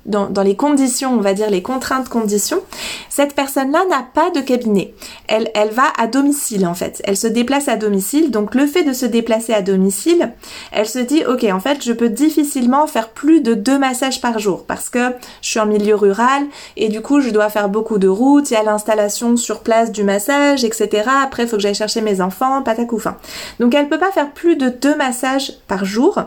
dans, 0.06 0.26
dans, 0.26 0.42
les 0.42 0.56
conditions, 0.56 1.12
on 1.12 1.20
va 1.20 1.34
dire 1.34 1.50
les 1.50 1.62
contraintes 1.62 2.08
conditions, 2.08 2.60
cette 3.08 3.34
personne-là 3.34 3.84
n'a 3.90 4.02
pas 4.14 4.30
de 4.30 4.40
cabinet. 4.40 4.94
Elle, 5.28 5.50
elle 5.54 5.70
va 5.70 5.92
à 5.98 6.06
domicile 6.06 6.66
en 6.66 6.74
fait. 6.74 7.02
Elle 7.04 7.16
se 7.16 7.26
déplace 7.26 7.68
à 7.68 7.76
domicile. 7.76 8.30
Donc 8.30 8.54
le 8.54 8.66
fait 8.66 8.82
de 8.82 8.92
se 8.92 9.06
déplacer 9.06 9.52
à 9.52 9.62
domicile, 9.62 10.32
elle 10.72 10.86
se 10.86 10.98
dit 10.98 11.24
ok 11.26 11.44
en 11.44 11.60
fait 11.60 11.84
je 11.84 11.92
peux 11.92 12.08
difficilement 12.08 12.86
faire 12.86 13.10
plus 13.10 13.40
de 13.40 13.54
deux 13.54 13.78
massages 13.78 14.20
par 14.20 14.38
jour 14.38 14.64
parce 14.66 14.88
que 14.88 15.12
je 15.42 15.50
suis 15.50 15.60
en 15.60 15.66
milieu 15.66 15.94
rural 15.94 16.44
et 16.76 16.88
du 16.88 17.02
coup 17.02 17.20
je 17.20 17.30
dois 17.30 17.50
faire 17.50 17.68
beaucoup 17.68 17.98
de 17.98 18.08
routes, 18.08 18.50
il 18.50 18.54
y 18.54 18.56
a 18.56 18.62
l'installation 18.62 19.36
sur 19.36 19.60
place 19.60 19.92
du 19.92 20.04
massage, 20.04 20.64
etc. 20.64 21.08
Après 21.22 21.44
il 21.44 21.48
faut 21.48 21.56
que 21.56 21.62
j'aille 21.62 21.74
chercher 21.74 22.00
mes 22.00 22.20
enfants, 22.20 22.62
patacoufin. 22.62 23.16
Donc 23.60 23.74
elle 23.74 23.88
peut 23.88 23.98
pas 23.98 24.12
faire 24.12 24.32
plus 24.32 24.56
de 24.56 24.68
deux 24.68 24.96
massages 24.96 25.52
par 25.66 25.84
jour. 25.84 26.20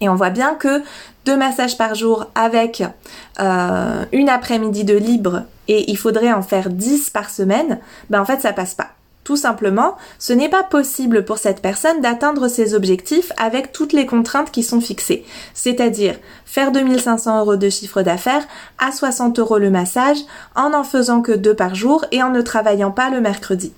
Et 0.00 0.08
on 0.08 0.14
voit 0.14 0.30
bien 0.30 0.54
que 0.54 0.82
deux 1.24 1.36
massages 1.36 1.76
par 1.76 1.94
jour 1.94 2.26
avec 2.34 2.82
euh, 3.40 4.04
une 4.12 4.28
après-midi 4.28 4.84
de 4.84 4.96
libre 4.96 5.42
et 5.66 5.90
il 5.90 5.96
faudrait 5.96 6.32
en 6.32 6.42
faire 6.42 6.70
10 6.70 7.10
par 7.10 7.30
semaine, 7.30 7.78
ben 8.10 8.20
en 8.20 8.24
fait 8.24 8.40
ça 8.40 8.52
passe 8.52 8.74
pas. 8.74 8.88
Tout 9.28 9.36
simplement, 9.36 9.98
ce 10.18 10.32
n'est 10.32 10.48
pas 10.48 10.62
possible 10.62 11.22
pour 11.26 11.36
cette 11.36 11.60
personne 11.60 12.00
d'atteindre 12.00 12.48
ses 12.48 12.74
objectifs 12.74 13.30
avec 13.36 13.72
toutes 13.72 13.92
les 13.92 14.06
contraintes 14.06 14.50
qui 14.50 14.62
sont 14.62 14.80
fixées. 14.80 15.22
C'est-à-dire 15.52 16.14
faire 16.46 16.72
2500 16.72 17.40
euros 17.40 17.56
de 17.56 17.68
chiffre 17.68 18.00
d'affaires 18.00 18.46
à 18.78 18.90
60 18.90 19.38
euros 19.38 19.58
le 19.58 19.68
massage 19.68 20.16
en 20.54 20.70
n'en 20.70 20.82
faisant 20.82 21.20
que 21.20 21.32
deux 21.32 21.52
par 21.52 21.74
jour 21.74 22.06
et 22.10 22.22
en 22.22 22.30
ne 22.30 22.40
travaillant 22.40 22.90
pas 22.90 23.10
le 23.10 23.20
mercredi. 23.20 23.74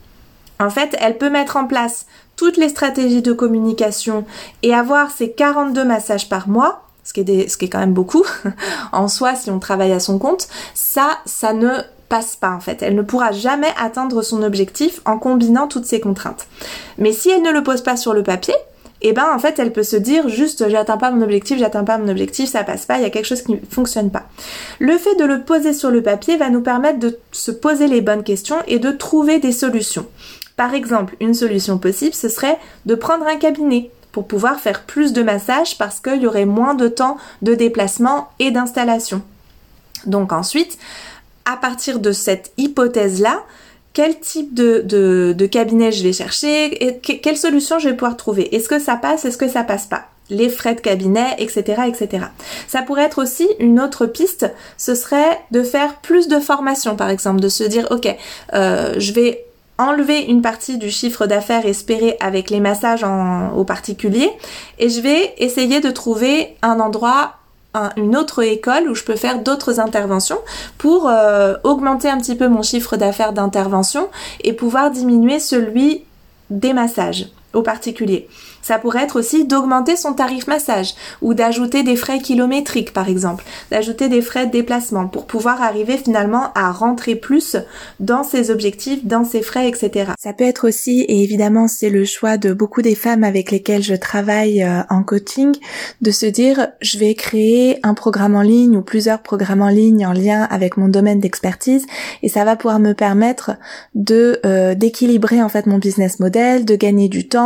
En 0.60 0.70
fait, 0.70 0.94
elle 1.00 1.18
peut 1.18 1.30
mettre 1.30 1.56
en 1.56 1.66
place 1.66 2.06
toutes 2.40 2.56
les 2.56 2.70
stratégies 2.70 3.20
de 3.20 3.34
communication 3.34 4.24
et 4.62 4.72
avoir 4.72 5.10
ces 5.10 5.30
42 5.30 5.84
massages 5.84 6.30
par 6.30 6.48
mois, 6.48 6.84
ce 7.04 7.12
qui 7.12 7.20
est, 7.20 7.68
quand 7.68 7.80
même 7.80 7.92
beaucoup 7.92 8.24
en 8.92 9.08
soi 9.08 9.34
si 9.34 9.50
on 9.50 9.58
travaille 9.58 9.92
à 9.92 10.00
son 10.00 10.18
compte, 10.18 10.48
ça, 10.72 11.18
ça 11.26 11.52
ne 11.52 11.68
passe 12.08 12.36
pas 12.36 12.52
en 12.52 12.60
fait. 12.60 12.80
Elle 12.80 12.94
ne 12.94 13.02
pourra 13.02 13.32
jamais 13.32 13.68
atteindre 13.78 14.22
son 14.22 14.42
objectif 14.42 15.02
en 15.04 15.18
combinant 15.18 15.68
toutes 15.68 15.84
ces 15.84 16.00
contraintes. 16.00 16.46
Mais 16.96 17.12
si 17.12 17.28
elle 17.28 17.42
ne 17.42 17.50
le 17.50 17.62
pose 17.62 17.82
pas 17.82 17.98
sur 17.98 18.14
le 18.14 18.22
papier, 18.22 18.54
et 19.02 19.08
eh 19.08 19.12
ben 19.12 19.26
en 19.34 19.38
fait 19.38 19.58
elle 19.58 19.72
peut 19.72 19.82
se 19.82 19.96
dire 19.96 20.30
juste 20.30 20.66
j'atteins 20.70 20.96
pas 20.96 21.10
mon 21.10 21.22
objectif, 21.22 21.58
j'atteins 21.58 21.84
pas 21.84 21.98
mon 21.98 22.08
objectif, 22.08 22.48
ça 22.48 22.64
passe 22.64 22.86
pas, 22.86 22.96
il 22.96 23.02
y 23.02 23.06
a 23.06 23.10
quelque 23.10 23.26
chose 23.26 23.42
qui 23.42 23.52
ne 23.52 23.58
fonctionne 23.70 24.10
pas. 24.10 24.24
Le 24.78 24.96
fait 24.96 25.14
de 25.16 25.24
le 25.24 25.42
poser 25.42 25.74
sur 25.74 25.90
le 25.90 26.02
papier 26.02 26.38
va 26.38 26.48
nous 26.48 26.62
permettre 26.62 26.98
de 27.00 27.18
se 27.32 27.50
poser 27.50 27.86
les 27.86 28.00
bonnes 28.00 28.24
questions 28.24 28.56
et 28.66 28.78
de 28.78 28.90
trouver 28.90 29.40
des 29.40 29.52
solutions. 29.52 30.06
Par 30.60 30.74
exemple, 30.74 31.16
une 31.20 31.32
solution 31.32 31.78
possible, 31.78 32.12
ce 32.12 32.28
serait 32.28 32.58
de 32.84 32.94
prendre 32.94 33.26
un 33.26 33.36
cabinet 33.36 33.90
pour 34.12 34.26
pouvoir 34.26 34.60
faire 34.60 34.82
plus 34.82 35.14
de 35.14 35.22
massages 35.22 35.78
parce 35.78 36.00
qu'il 36.00 36.20
y 36.20 36.26
aurait 36.26 36.44
moins 36.44 36.74
de 36.74 36.86
temps 36.86 37.16
de 37.40 37.54
déplacement 37.54 38.28
et 38.38 38.50
d'installation. 38.50 39.22
Donc 40.04 40.34
ensuite, 40.34 40.76
à 41.46 41.56
partir 41.56 41.98
de 41.98 42.12
cette 42.12 42.52
hypothèse-là, 42.58 43.42
quel 43.94 44.20
type 44.20 44.52
de, 44.52 45.48
cabinet 45.50 45.92
je 45.92 46.02
vais 46.02 46.12
chercher 46.12 46.84
et 46.84 46.98
quelle 46.98 47.38
solution 47.38 47.78
je 47.78 47.88
vais 47.88 47.96
pouvoir 47.96 48.18
trouver? 48.18 48.54
Est-ce 48.54 48.68
que 48.68 48.78
ça 48.78 48.96
passe, 48.96 49.24
est-ce 49.24 49.38
que 49.38 49.48
ça 49.48 49.64
passe 49.64 49.86
pas? 49.86 50.08
Les 50.28 50.50
frais 50.50 50.74
de 50.74 50.80
cabinet, 50.80 51.36
etc., 51.38 51.84
etc. 51.88 52.26
Ça 52.68 52.82
pourrait 52.82 53.04
être 53.04 53.22
aussi 53.22 53.48
une 53.60 53.80
autre 53.80 54.04
piste, 54.04 54.46
ce 54.76 54.94
serait 54.94 55.40
de 55.52 55.62
faire 55.62 56.02
plus 56.02 56.28
de 56.28 56.38
formation, 56.38 56.96
par 56.96 57.08
exemple, 57.08 57.40
de 57.40 57.48
se 57.48 57.64
dire, 57.64 57.88
ok, 57.90 58.14
euh, 58.52 58.94
je 58.98 59.12
vais 59.14 59.46
enlever 59.80 60.22
une 60.22 60.42
partie 60.42 60.78
du 60.78 60.90
chiffre 60.90 61.26
d'affaires 61.26 61.66
espéré 61.66 62.16
avec 62.20 62.50
les 62.50 62.60
massages 62.60 63.04
en, 63.04 63.52
aux 63.52 63.64
particuliers. 63.64 64.30
Et 64.78 64.88
je 64.88 65.00
vais 65.00 65.34
essayer 65.38 65.80
de 65.80 65.90
trouver 65.90 66.56
un 66.62 66.80
endroit 66.80 67.34
une 67.96 68.16
autre 68.16 68.42
école 68.42 68.88
où 68.90 68.96
je 68.96 69.04
peux 69.04 69.14
faire 69.14 69.40
d'autres 69.42 69.78
interventions 69.78 70.38
pour 70.76 71.08
euh, 71.08 71.54
augmenter 71.62 72.08
un 72.08 72.18
petit 72.18 72.34
peu 72.34 72.48
mon 72.48 72.62
chiffre 72.62 72.96
d'affaires 72.96 73.32
d'intervention 73.32 74.08
et 74.42 74.52
pouvoir 74.52 74.90
diminuer 74.90 75.38
celui 75.38 76.02
des 76.50 76.72
massages 76.72 77.28
au 77.54 77.62
particulier. 77.62 78.28
Ça 78.62 78.78
pourrait 78.78 79.04
être 79.04 79.18
aussi 79.18 79.46
d'augmenter 79.46 79.96
son 79.96 80.12
tarif 80.12 80.46
massage 80.46 80.94
ou 81.22 81.34
d'ajouter 81.34 81.82
des 81.82 81.96
frais 81.96 82.18
kilométriques 82.18 82.92
par 82.92 83.08
exemple, 83.08 83.44
d'ajouter 83.70 84.08
des 84.08 84.22
frais 84.22 84.46
de 84.46 84.52
déplacement 84.52 85.08
pour 85.08 85.26
pouvoir 85.26 85.62
arriver 85.62 85.96
finalement 85.96 86.52
à 86.54 86.70
rentrer 86.70 87.14
plus 87.14 87.56
dans 87.98 88.22
ses 88.22 88.50
objectifs, 88.50 89.04
dans 89.04 89.24
ses 89.24 89.42
frais, 89.42 89.68
etc. 89.68 90.12
Ça 90.18 90.32
peut 90.32 90.44
être 90.44 90.68
aussi, 90.68 91.00
et 91.08 91.22
évidemment 91.22 91.68
c'est 91.68 91.90
le 91.90 92.04
choix 92.04 92.36
de 92.36 92.52
beaucoup 92.52 92.82
des 92.82 92.94
femmes 92.94 93.24
avec 93.24 93.50
lesquelles 93.50 93.82
je 93.82 93.94
travaille 93.94 94.62
euh, 94.62 94.82
en 94.90 95.02
coaching, 95.02 95.54
de 96.00 96.10
se 96.10 96.26
dire 96.26 96.68
je 96.80 96.98
vais 96.98 97.14
créer 97.14 97.78
un 97.82 97.94
programme 97.94 98.36
en 98.36 98.42
ligne 98.42 98.76
ou 98.76 98.82
plusieurs 98.82 99.22
programmes 99.22 99.62
en 99.62 99.68
ligne 99.68 100.06
en 100.06 100.12
lien 100.12 100.42
avec 100.50 100.76
mon 100.76 100.88
domaine 100.88 101.20
d'expertise 101.20 101.86
et 102.22 102.28
ça 102.28 102.44
va 102.44 102.56
pouvoir 102.56 102.78
me 102.78 102.92
permettre 102.92 103.52
de 103.94 104.40
euh, 104.44 104.74
d'équilibrer 104.74 105.42
en 105.42 105.48
fait 105.48 105.66
mon 105.66 105.78
business 105.78 106.20
model, 106.20 106.64
de 106.64 106.76
gagner 106.76 107.08
du 107.08 107.26
temps. 107.26 107.39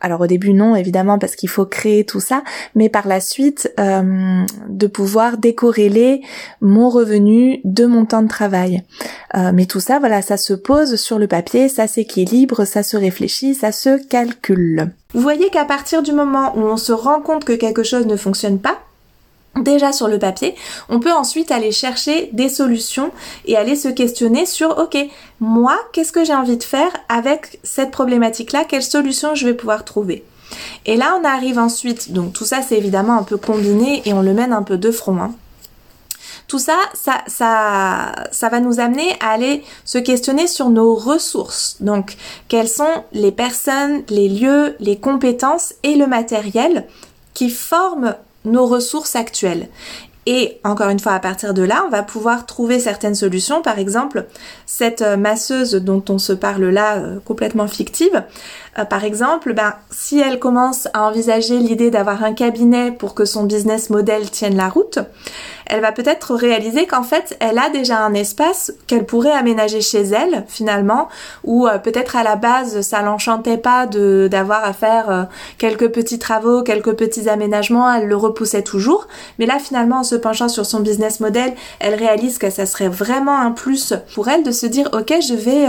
Alors 0.00 0.20
au 0.20 0.26
début 0.26 0.52
non 0.52 0.76
évidemment 0.76 1.18
parce 1.18 1.36
qu'il 1.36 1.48
faut 1.48 1.66
créer 1.66 2.04
tout 2.04 2.20
ça, 2.20 2.42
mais 2.74 2.88
par 2.88 3.06
la 3.06 3.20
suite 3.20 3.72
euh, 3.78 4.44
de 4.68 4.86
pouvoir 4.86 5.38
décorréler 5.38 6.22
mon 6.60 6.88
revenu 6.88 7.60
de 7.64 7.86
mon 7.86 8.04
temps 8.04 8.22
de 8.22 8.28
travail. 8.28 8.82
Euh, 9.36 9.50
mais 9.52 9.66
tout 9.66 9.80
ça, 9.80 9.98
voilà, 9.98 10.22
ça 10.22 10.36
se 10.36 10.54
pose 10.54 10.96
sur 10.96 11.18
le 11.18 11.26
papier, 11.26 11.68
ça 11.68 11.86
s'équilibre, 11.86 12.64
ça 12.64 12.82
se 12.82 12.96
réfléchit, 12.96 13.54
ça 13.54 13.72
se 13.72 14.02
calcule. 14.08 14.90
Vous 15.14 15.20
voyez 15.20 15.50
qu'à 15.50 15.64
partir 15.64 16.02
du 16.02 16.12
moment 16.12 16.56
où 16.56 16.60
on 16.60 16.76
se 16.76 16.92
rend 16.92 17.20
compte 17.20 17.44
que 17.44 17.52
quelque 17.52 17.82
chose 17.82 18.06
ne 18.06 18.16
fonctionne 18.16 18.58
pas, 18.58 18.78
déjà 19.58 19.92
sur 19.92 20.08
le 20.08 20.18
papier, 20.18 20.54
on 20.88 21.00
peut 21.00 21.12
ensuite 21.12 21.50
aller 21.50 21.72
chercher 21.72 22.30
des 22.32 22.48
solutions 22.48 23.10
et 23.46 23.56
aller 23.56 23.76
se 23.76 23.88
questionner 23.88 24.46
sur 24.46 24.78
ok, 24.78 24.96
moi, 25.40 25.76
qu'est-ce 25.92 26.12
que 26.12 26.24
j'ai 26.24 26.34
envie 26.34 26.56
de 26.56 26.64
faire 26.64 26.90
avec 27.08 27.58
cette 27.62 27.90
problématique-là, 27.90 28.64
quelle 28.68 28.82
solution 28.82 29.34
je 29.34 29.46
vais 29.46 29.54
pouvoir 29.54 29.84
trouver? 29.84 30.24
Et 30.84 30.96
là, 30.96 31.18
on 31.20 31.24
arrive 31.24 31.58
ensuite, 31.58 32.12
donc 32.12 32.32
tout 32.32 32.44
ça 32.44 32.62
c'est 32.62 32.76
évidemment 32.76 33.18
un 33.18 33.24
peu 33.24 33.36
combiné 33.36 34.02
et 34.04 34.12
on 34.12 34.22
le 34.22 34.32
mène 34.32 34.52
un 34.52 34.62
peu 34.62 34.78
de 34.78 34.90
front. 34.90 35.18
Hein. 35.20 35.34
Tout 36.48 36.60
ça, 36.60 36.76
ça, 36.94 37.22
ça, 37.26 38.12
ça 38.30 38.48
va 38.48 38.60
nous 38.60 38.78
amener 38.78 39.16
à 39.20 39.30
aller 39.30 39.64
se 39.84 39.98
questionner 39.98 40.46
sur 40.46 40.70
nos 40.70 40.94
ressources. 40.94 41.78
Donc, 41.80 42.16
quelles 42.46 42.68
sont 42.68 43.02
les 43.12 43.32
personnes, 43.32 44.04
les 44.10 44.28
lieux, 44.28 44.76
les 44.78 44.96
compétences 44.96 45.74
et 45.82 45.96
le 45.96 46.06
matériel 46.06 46.86
qui 47.34 47.50
forment 47.50 48.14
nos 48.46 48.66
ressources 48.66 49.16
actuelles. 49.16 49.68
Et 50.28 50.58
encore 50.64 50.88
une 50.88 50.98
fois, 50.98 51.12
à 51.12 51.20
partir 51.20 51.54
de 51.54 51.62
là, 51.62 51.84
on 51.86 51.90
va 51.90 52.02
pouvoir 52.02 52.46
trouver 52.46 52.80
certaines 52.80 53.14
solutions. 53.14 53.62
Par 53.62 53.78
exemple, 53.78 54.26
cette 54.66 55.02
euh, 55.02 55.16
masseuse 55.16 55.74
dont 55.74 56.02
on 56.08 56.18
se 56.18 56.32
parle 56.32 56.64
là, 56.64 56.96
euh, 56.96 57.18
complètement 57.24 57.68
fictive, 57.68 58.24
euh, 58.78 58.84
par 58.84 59.04
exemple, 59.04 59.52
ben, 59.52 59.74
si 59.90 60.20
elle 60.20 60.38
commence 60.38 60.88
à 60.92 61.06
envisager 61.06 61.58
l'idée 61.58 61.90
d'avoir 61.90 62.22
un 62.24 62.32
cabinet 62.32 62.92
pour 62.92 63.14
que 63.14 63.24
son 63.24 63.44
business 63.44 63.90
model 63.90 64.30
tienne 64.30 64.56
la 64.56 64.68
route, 64.68 64.98
elle 65.66 65.80
va 65.80 65.92
peut-être 65.92 66.34
réaliser 66.34 66.86
qu'en 66.86 67.02
fait, 67.02 67.36
elle 67.40 67.58
a 67.58 67.70
déjà 67.70 67.98
un 67.98 68.14
espace 68.14 68.72
qu'elle 68.86 69.04
pourrait 69.04 69.32
aménager 69.32 69.80
chez 69.80 70.02
elle, 70.02 70.44
finalement, 70.46 71.08
ou 71.44 71.66
euh, 71.66 71.78
peut-être 71.78 72.16
à 72.16 72.22
la 72.22 72.36
base, 72.36 72.82
ça 72.82 73.02
l'enchantait 73.02 73.56
pas 73.56 73.86
d'avoir 73.86 74.64
à 74.64 74.72
faire 74.72 75.10
euh, 75.10 75.22
quelques 75.58 75.88
petits 75.88 76.18
travaux, 76.18 76.62
quelques 76.62 76.94
petits 76.94 77.28
aménagements, 77.28 77.92
elle 77.92 78.06
le 78.06 78.16
repoussait 78.16 78.62
toujours. 78.62 79.08
Mais 79.38 79.46
là, 79.46 79.58
finalement, 79.58 80.00
en 80.00 80.04
se 80.04 80.14
penchant 80.14 80.48
sur 80.48 80.66
son 80.66 80.80
business 80.80 81.20
model, 81.20 81.52
elle 81.80 81.94
réalise 81.94 82.38
que 82.38 82.50
ça 82.50 82.66
serait 82.66 82.88
vraiment 82.88 83.38
un 83.38 83.50
plus 83.50 83.94
pour 84.14 84.28
elle 84.28 84.44
de 84.44 84.52
se 84.52 84.66
dire, 84.66 84.88
ok, 84.92 85.14
je 85.20 85.34
vais, 85.34 85.66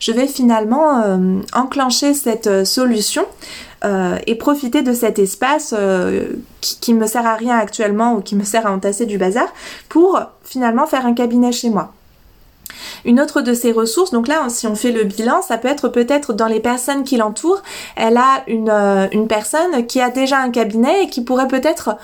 je 0.00 0.12
vais 0.12 0.26
finalement 0.26 1.18
enclencher 1.54 2.14
cette 2.14 2.47
euh, 2.48 2.64
solution 2.64 3.24
euh, 3.84 4.16
et 4.26 4.34
profiter 4.34 4.82
de 4.82 4.92
cet 4.92 5.18
espace 5.18 5.74
euh, 5.76 6.24
qui, 6.60 6.78
qui 6.80 6.94
me 6.94 7.06
sert 7.06 7.26
à 7.26 7.34
rien 7.34 7.56
actuellement 7.56 8.14
ou 8.14 8.20
qui 8.20 8.34
me 8.34 8.44
sert 8.44 8.66
à 8.66 8.72
entasser 8.72 9.06
du 9.06 9.18
bazar 9.18 9.46
pour 9.88 10.20
finalement 10.42 10.86
faire 10.86 11.06
un 11.06 11.14
cabinet 11.14 11.52
chez 11.52 11.70
moi. 11.70 11.92
Une 13.04 13.20
autre 13.20 13.40
de 13.40 13.54
ses 13.54 13.72
ressources, 13.72 14.10
donc 14.10 14.28
là, 14.28 14.48
si 14.48 14.66
on 14.66 14.74
fait 14.74 14.92
le 14.92 15.04
bilan, 15.04 15.42
ça 15.42 15.58
peut 15.58 15.68
être 15.68 15.88
peut-être 15.88 16.32
dans 16.32 16.46
les 16.46 16.60
personnes 16.60 17.04
qui 17.04 17.16
l'entourent. 17.16 17.62
Elle 17.96 18.16
a 18.16 18.42
une, 18.46 19.26
personne 19.28 19.86
qui 19.86 20.00
a 20.00 20.10
déjà 20.10 20.38
un 20.38 20.50
cabinet 20.50 21.04
et 21.04 21.08
qui 21.08 21.22
pourrait 21.22 21.48
peut-être 21.48 21.96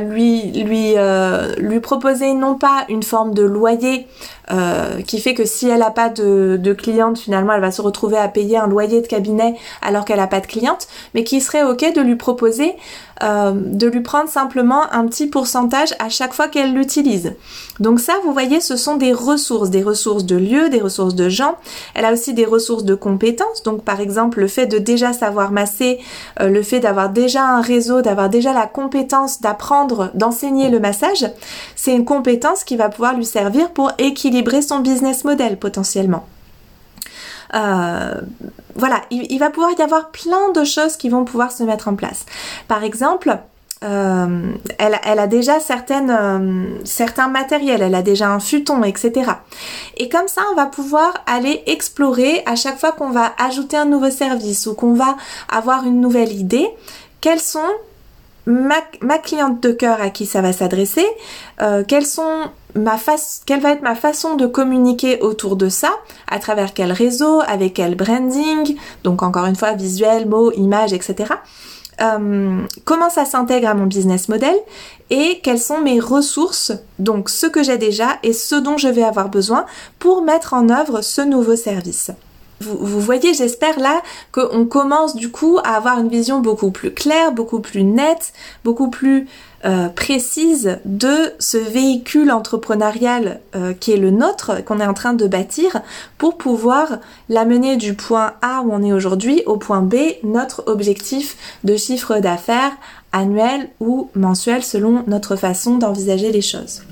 lui 0.00 1.80
proposer 1.80 2.34
non 2.34 2.54
pas 2.56 2.84
une 2.88 3.02
forme 3.02 3.34
de 3.34 3.42
loyer 3.42 4.06
euh, 4.50 5.00
qui 5.02 5.20
fait 5.20 5.34
que 5.34 5.44
si 5.44 5.68
elle 5.68 5.80
n'a 5.80 5.90
pas 5.90 6.08
de, 6.08 6.58
de 6.60 6.72
cliente, 6.72 7.18
finalement, 7.18 7.52
elle 7.52 7.60
va 7.60 7.70
se 7.70 7.80
retrouver 7.82 8.16
à 8.16 8.28
payer 8.28 8.56
un 8.56 8.66
loyer 8.66 9.00
de 9.00 9.06
cabinet 9.06 9.54
alors 9.82 10.04
qu'elle 10.04 10.16
n'a 10.18 10.26
pas 10.26 10.40
de 10.40 10.46
cliente, 10.46 10.88
mais 11.14 11.24
qui 11.24 11.40
serait 11.40 11.62
ok 11.64 11.94
de 11.94 12.00
lui 12.00 12.16
proposer 12.16 12.74
euh, 13.22 13.52
de 13.54 13.86
lui 13.86 14.00
prendre 14.00 14.28
simplement 14.28 14.92
un 14.92 15.06
petit 15.06 15.28
pourcentage 15.28 15.94
à 16.00 16.08
chaque 16.08 16.32
fois 16.32 16.48
qu'elle 16.48 16.74
l'utilise. 16.74 17.34
Donc 17.78 18.00
ça, 18.00 18.14
vous 18.24 18.32
voyez, 18.32 18.60
ce 18.60 18.76
sont 18.76 18.96
des 18.96 19.12
ressources, 19.12 19.70
des 19.70 19.82
ressources 19.82 20.24
de 20.24 20.34
lieux, 20.34 20.70
des 20.70 20.80
ressources 20.80 21.14
de 21.14 21.28
gens. 21.28 21.54
Elle 21.94 22.04
a 22.04 22.12
aussi 22.12 22.34
des 22.34 22.44
ressources 22.44 22.84
de 22.84 22.96
compétences. 22.96 23.62
Donc 23.62 23.84
par 23.84 24.00
exemple, 24.00 24.40
le 24.40 24.48
fait 24.48 24.66
de 24.66 24.78
déjà 24.78 25.12
savoir 25.12 25.52
masser, 25.52 26.00
euh, 26.40 26.48
le 26.48 26.62
fait 26.62 26.80
d'avoir 26.80 27.10
déjà 27.10 27.44
un 27.44 27.60
réseau, 27.60 28.02
d'avoir 28.02 28.28
déjà 28.28 28.52
la 28.52 28.66
compétence 28.66 29.40
d'apprendre, 29.40 30.10
d'enseigner 30.14 30.68
le 30.68 30.80
massage, 30.80 31.26
c'est 31.76 31.94
une 31.94 32.04
compétence 32.04 32.64
qui 32.64 32.76
va 32.76 32.88
pouvoir 32.88 33.14
lui 33.14 33.26
servir 33.26 33.70
pour 33.70 33.92
équilibrer 33.98 34.31
son 34.62 34.80
business 34.80 35.24
model 35.24 35.58
potentiellement. 35.58 36.26
Euh, 37.54 38.14
voilà, 38.74 39.02
il, 39.10 39.38
va 39.38 39.50
pouvoir 39.50 39.72
y 39.78 39.82
avoir 39.82 40.10
plein 40.10 40.50
de 40.54 40.64
choses 40.64 40.96
qui 40.96 41.08
vont 41.08 41.24
pouvoir 41.24 41.52
se 41.52 41.62
mettre 41.62 41.88
en 41.88 41.94
place. 41.94 42.24
Par 42.66 42.82
exemple, 42.82 43.36
euh, 43.84 44.52
elle, 44.78 45.18
a 45.18 45.26
déjà 45.26 45.60
certaines, 45.60 46.10
euh, 46.10 46.64
certains 46.84 47.28
matériels, 47.28 47.82
elle 47.82 47.94
a 47.94 48.02
déjà 48.02 48.30
un 48.30 48.40
futon, 48.40 48.84
etc. 48.84 49.32
Et 49.96 50.08
comme 50.08 50.28
ça, 50.28 50.42
on 50.52 50.54
va 50.54 50.66
pouvoir 50.66 51.12
aller 51.26 51.62
explorer 51.66 52.42
à 52.46 52.54
chaque 52.54 52.78
fois 52.78 52.92
qu'on 52.92 53.10
va 53.10 53.32
ajouter 53.38 53.76
un 53.76 53.86
nouveau 53.86 54.10
service 54.10 54.66
ou 54.66 54.74
qu'on 54.74 54.94
va 54.94 55.16
avoir 55.50 55.84
une 55.84 56.00
nouvelle 56.00 56.32
idée, 56.32 56.68
quels 57.20 57.40
sont 57.40 57.60
ma, 58.46 59.18
cliente 59.18 59.60
de 59.62 59.72
cœur 59.72 60.00
à 60.00 60.10
qui 60.10 60.26
ça 60.26 60.40
va 60.40 60.52
s'adresser, 60.52 61.06
euh, 61.60 61.84
quelles 61.86 62.06
sont 62.06 62.50
ma 62.74 62.96
face, 62.96 63.42
quelle 63.46 63.60
va 63.60 63.70
être 63.70 63.82
ma 63.82 63.94
façon 63.94 64.36
de 64.36 64.46
communiquer 64.46 65.20
autour 65.20 65.56
de 65.56 65.68
ça, 65.68 65.90
à 66.28 66.38
travers 66.38 66.74
quel 66.74 66.92
réseau, 66.92 67.40
avec 67.46 67.74
quel 67.74 67.94
branding, 67.94 68.76
donc 69.04 69.22
encore 69.22 69.46
une 69.46 69.56
fois 69.56 69.72
visuel, 69.72 70.28
mots, 70.28 70.52
images, 70.52 70.92
etc. 70.92 71.34
Euh, 72.00 72.62
comment 72.84 73.10
ça 73.10 73.24
s'intègre 73.24 73.68
à 73.68 73.74
mon 73.74 73.86
business 73.86 74.28
model 74.28 74.54
et 75.10 75.40
quelles 75.42 75.58
sont 75.58 75.80
mes 75.80 76.00
ressources, 76.00 76.72
donc 76.98 77.28
ce 77.28 77.46
que 77.46 77.62
j'ai 77.62 77.76
déjà 77.76 78.18
et 78.22 78.32
ce 78.32 78.54
dont 78.54 78.78
je 78.78 78.88
vais 78.88 79.04
avoir 79.04 79.28
besoin 79.28 79.66
pour 79.98 80.22
mettre 80.22 80.54
en 80.54 80.70
œuvre 80.70 81.02
ce 81.02 81.20
nouveau 81.20 81.54
service. 81.54 82.10
Vous, 82.62 83.00
voyez, 83.00 83.34
j'espère 83.34 83.78
là 83.80 84.02
qu'on 84.30 84.64
commence 84.66 85.16
du 85.16 85.30
coup 85.30 85.58
à 85.64 85.74
avoir 85.74 85.98
une 85.98 86.08
vision 86.08 86.40
beaucoup 86.40 86.70
plus 86.70 86.92
claire, 86.92 87.32
beaucoup 87.32 87.60
plus 87.60 87.82
nette, 87.82 88.32
beaucoup 88.64 88.88
plus 88.88 89.26
euh, 89.64 89.88
précise 89.88 90.78
de 90.84 91.32
ce 91.38 91.56
véhicule 91.56 92.32
entrepreneurial 92.32 93.40
euh, 93.54 93.72
qui 93.74 93.92
est 93.92 93.96
le 93.96 94.10
nôtre, 94.10 94.64
qu'on 94.64 94.80
est 94.80 94.86
en 94.86 94.94
train 94.94 95.12
de 95.12 95.26
bâtir, 95.26 95.80
pour 96.18 96.36
pouvoir 96.36 96.98
l'amener 97.28 97.76
du 97.76 97.94
point 97.94 98.34
A 98.42 98.62
où 98.62 98.72
on 98.72 98.82
est 98.82 98.92
aujourd'hui 98.92 99.42
au 99.46 99.56
point 99.56 99.82
B, 99.82 99.94
notre 100.24 100.64
objectif 100.66 101.36
de 101.64 101.76
chiffre 101.76 102.18
d'affaires 102.18 102.72
annuel 103.12 103.68
ou 103.78 104.10
mensuel 104.14 104.62
selon 104.62 105.04
notre 105.06 105.36
façon 105.36 105.78
d'envisager 105.78 106.32
les 106.32 106.42
choses. 106.42 106.82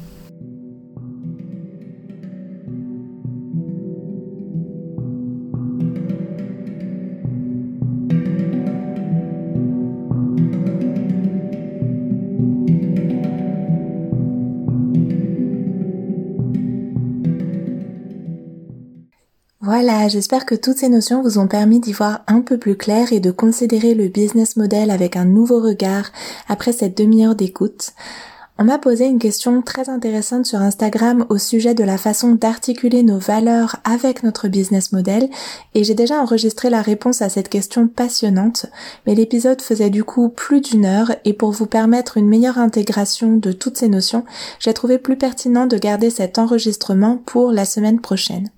Voilà, 19.83 20.09
j'espère 20.09 20.45
que 20.45 20.55
toutes 20.55 20.77
ces 20.77 20.91
notions 20.91 21.23
vous 21.23 21.39
ont 21.39 21.47
permis 21.47 21.81
d'y 21.81 21.95
voir 21.95 22.21
un 22.27 22.43
peu 22.43 22.59
plus 22.59 22.77
clair 22.77 23.15
et 23.15 23.19
de 23.21 23.31
considérer 23.31 23.95
le 23.95 24.09
business 24.09 24.59
model 24.59 24.91
avec 24.91 25.17
un 25.17 25.25
nouveau 25.25 25.59
regard 25.59 26.13
après 26.51 26.73
cette 26.73 26.99
demi-heure 26.99 27.35
d'écoute. 27.35 27.93
On 28.59 28.65
m'a 28.65 28.77
posé 28.77 29.07
une 29.07 29.19
question 29.19 29.63
très 29.63 29.89
intéressante 29.89 30.45
sur 30.45 30.61
Instagram 30.61 31.25
au 31.31 31.39
sujet 31.39 31.73
de 31.73 31.83
la 31.83 31.97
façon 31.97 32.33
d'articuler 32.33 33.03
nos 33.03 33.19
valeurs 33.19 33.77
avec 33.85 34.23
notre 34.23 34.49
business 34.49 34.93
model 34.93 35.31
et 35.75 35.83
j'ai 35.83 35.95
déjà 35.95 36.21
enregistré 36.21 36.69
la 36.69 36.83
réponse 36.83 37.23
à 37.23 37.31
cette 37.31 37.49
question 37.49 37.89
passionnante, 37.89 38.67
mais 39.07 39.15
l'épisode 39.15 39.63
faisait 39.63 39.89
du 39.89 40.05
coup 40.05 40.29
plus 40.29 40.61
d'une 40.61 40.85
heure 40.85 41.13
et 41.25 41.33
pour 41.33 41.53
vous 41.53 41.65
permettre 41.65 42.19
une 42.19 42.29
meilleure 42.29 42.59
intégration 42.59 43.39
de 43.39 43.53
toutes 43.53 43.79
ces 43.79 43.89
notions, 43.89 44.27
j'ai 44.59 44.75
trouvé 44.75 44.99
plus 44.99 45.17
pertinent 45.17 45.67
de 45.67 45.79
garder 45.79 46.11
cet 46.11 46.39
enregistrement 46.39 47.17
pour 47.17 47.51
la 47.51 47.65
semaine 47.65 48.03
prochaine. 48.03 48.51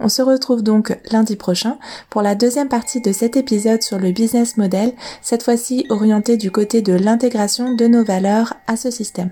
On 0.00 0.08
se 0.08 0.22
retrouve 0.22 0.62
donc 0.62 0.98
lundi 1.10 1.36
prochain 1.36 1.78
pour 2.10 2.22
la 2.22 2.34
deuxième 2.34 2.68
partie 2.68 3.00
de 3.00 3.12
cet 3.12 3.36
épisode 3.36 3.82
sur 3.82 3.98
le 3.98 4.12
business 4.12 4.56
model, 4.56 4.92
cette 5.22 5.42
fois-ci 5.42 5.86
orienté 5.90 6.36
du 6.36 6.50
côté 6.50 6.82
de 6.82 6.92
l'intégration 6.92 7.74
de 7.74 7.86
nos 7.86 8.04
valeurs 8.04 8.54
à 8.66 8.76
ce 8.76 8.90
système. 8.90 9.30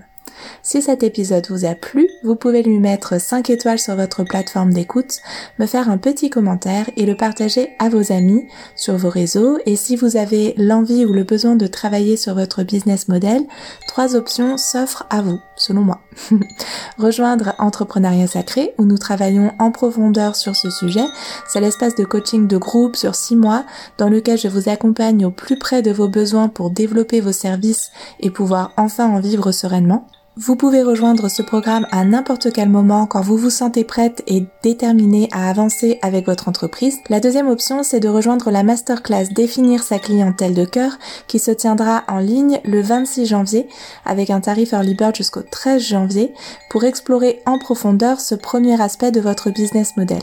Si 0.61 0.81
cet 0.81 1.03
épisode 1.03 1.47
vous 1.49 1.65
a 1.65 1.75
plu, 1.75 2.09
vous 2.23 2.35
pouvez 2.35 2.63
lui 2.63 2.79
mettre 2.79 3.19
5 3.19 3.49
étoiles 3.49 3.79
sur 3.79 3.95
votre 3.95 4.23
plateforme 4.23 4.73
d'écoute, 4.73 5.19
me 5.59 5.65
faire 5.65 5.89
un 5.89 5.97
petit 5.97 6.29
commentaire 6.29 6.89
et 6.97 7.05
le 7.05 7.15
partager 7.15 7.69
à 7.79 7.89
vos 7.89 8.11
amis 8.11 8.47
sur 8.75 8.97
vos 8.97 9.09
réseaux. 9.09 9.57
Et 9.65 9.75
si 9.75 9.95
vous 9.95 10.17
avez 10.17 10.53
l'envie 10.57 11.05
ou 11.05 11.13
le 11.13 11.23
besoin 11.23 11.55
de 11.55 11.67
travailler 11.67 12.17
sur 12.17 12.33
votre 12.33 12.63
business 12.63 13.07
model, 13.07 13.43
trois 13.87 14.15
options 14.15 14.57
s'offrent 14.57 15.05
à 15.09 15.21
vous, 15.21 15.39
selon 15.65 15.81
moi. 15.81 16.01
Rejoindre 16.97 17.53
Entrepreneuriat 17.57 18.27
Sacré, 18.27 18.73
où 18.77 18.85
nous 18.85 18.97
travaillons 18.97 19.51
en 19.59 19.71
profondeur 19.71 20.35
sur 20.35 20.55
ce 20.55 20.69
sujet. 20.69 21.05
C'est 21.47 21.59
l'espace 21.59 21.95
de 21.95 22.05
coaching 22.05 22.47
de 22.47 22.57
groupe 22.57 22.95
sur 22.95 23.15
6 23.15 23.35
mois 23.35 23.65
dans 23.97 24.09
lequel 24.09 24.37
je 24.37 24.47
vous 24.47 24.69
accompagne 24.69 25.25
au 25.25 25.31
plus 25.31 25.57
près 25.57 25.81
de 25.81 25.91
vos 25.91 26.07
besoins 26.07 26.47
pour 26.47 26.69
développer 26.69 27.19
vos 27.19 27.31
services 27.31 27.91
et 28.19 28.29
pouvoir 28.29 28.73
enfin 28.77 29.07
en 29.07 29.19
vivre 29.19 29.51
sereinement. 29.51 30.07
Vous 30.37 30.57
pouvez 30.57 30.83
rejoindre 30.83 31.29
ce 31.29 31.41
programme 31.41 31.87
à 31.91 32.03
n'importe 32.03 32.51
quel 32.51 32.67
moment 32.67 33.05
quand 33.05 33.21
vous 33.21 33.37
vous 33.37 33.49
sentez 33.49 33.85
prête 33.85 34.21
et 34.27 34.45
déterminée 34.63 35.29
à 35.31 35.49
avancer 35.49 35.97
avec 36.01 36.25
votre 36.25 36.49
entreprise. 36.49 36.99
La 37.07 37.21
deuxième 37.21 37.47
option, 37.47 37.83
c'est 37.83 38.01
de 38.01 38.09
rejoindre 38.09 38.51
la 38.51 38.63
masterclass 38.63 39.29
Définir 39.33 39.81
sa 39.81 39.97
clientèle 39.97 40.53
de 40.53 40.65
cœur 40.65 40.97
qui 41.27 41.39
se 41.39 41.51
tiendra 41.51 42.03
en 42.09 42.19
ligne 42.19 42.59
le 42.65 42.81
26 42.81 43.27
janvier 43.27 43.69
avec 44.03 44.29
un 44.29 44.41
tarif 44.41 44.73
early 44.73 44.93
bird 44.93 45.15
jusqu'au 45.15 45.41
13 45.41 45.81
janvier 45.81 46.33
pour 46.69 46.83
explorer 46.83 47.41
en 47.45 47.57
profondeur 47.57 48.19
ce 48.19 48.35
premier 48.35 48.81
aspect 48.81 49.11
de 49.11 49.21
votre 49.21 49.51
business 49.51 49.95
model. 49.95 50.19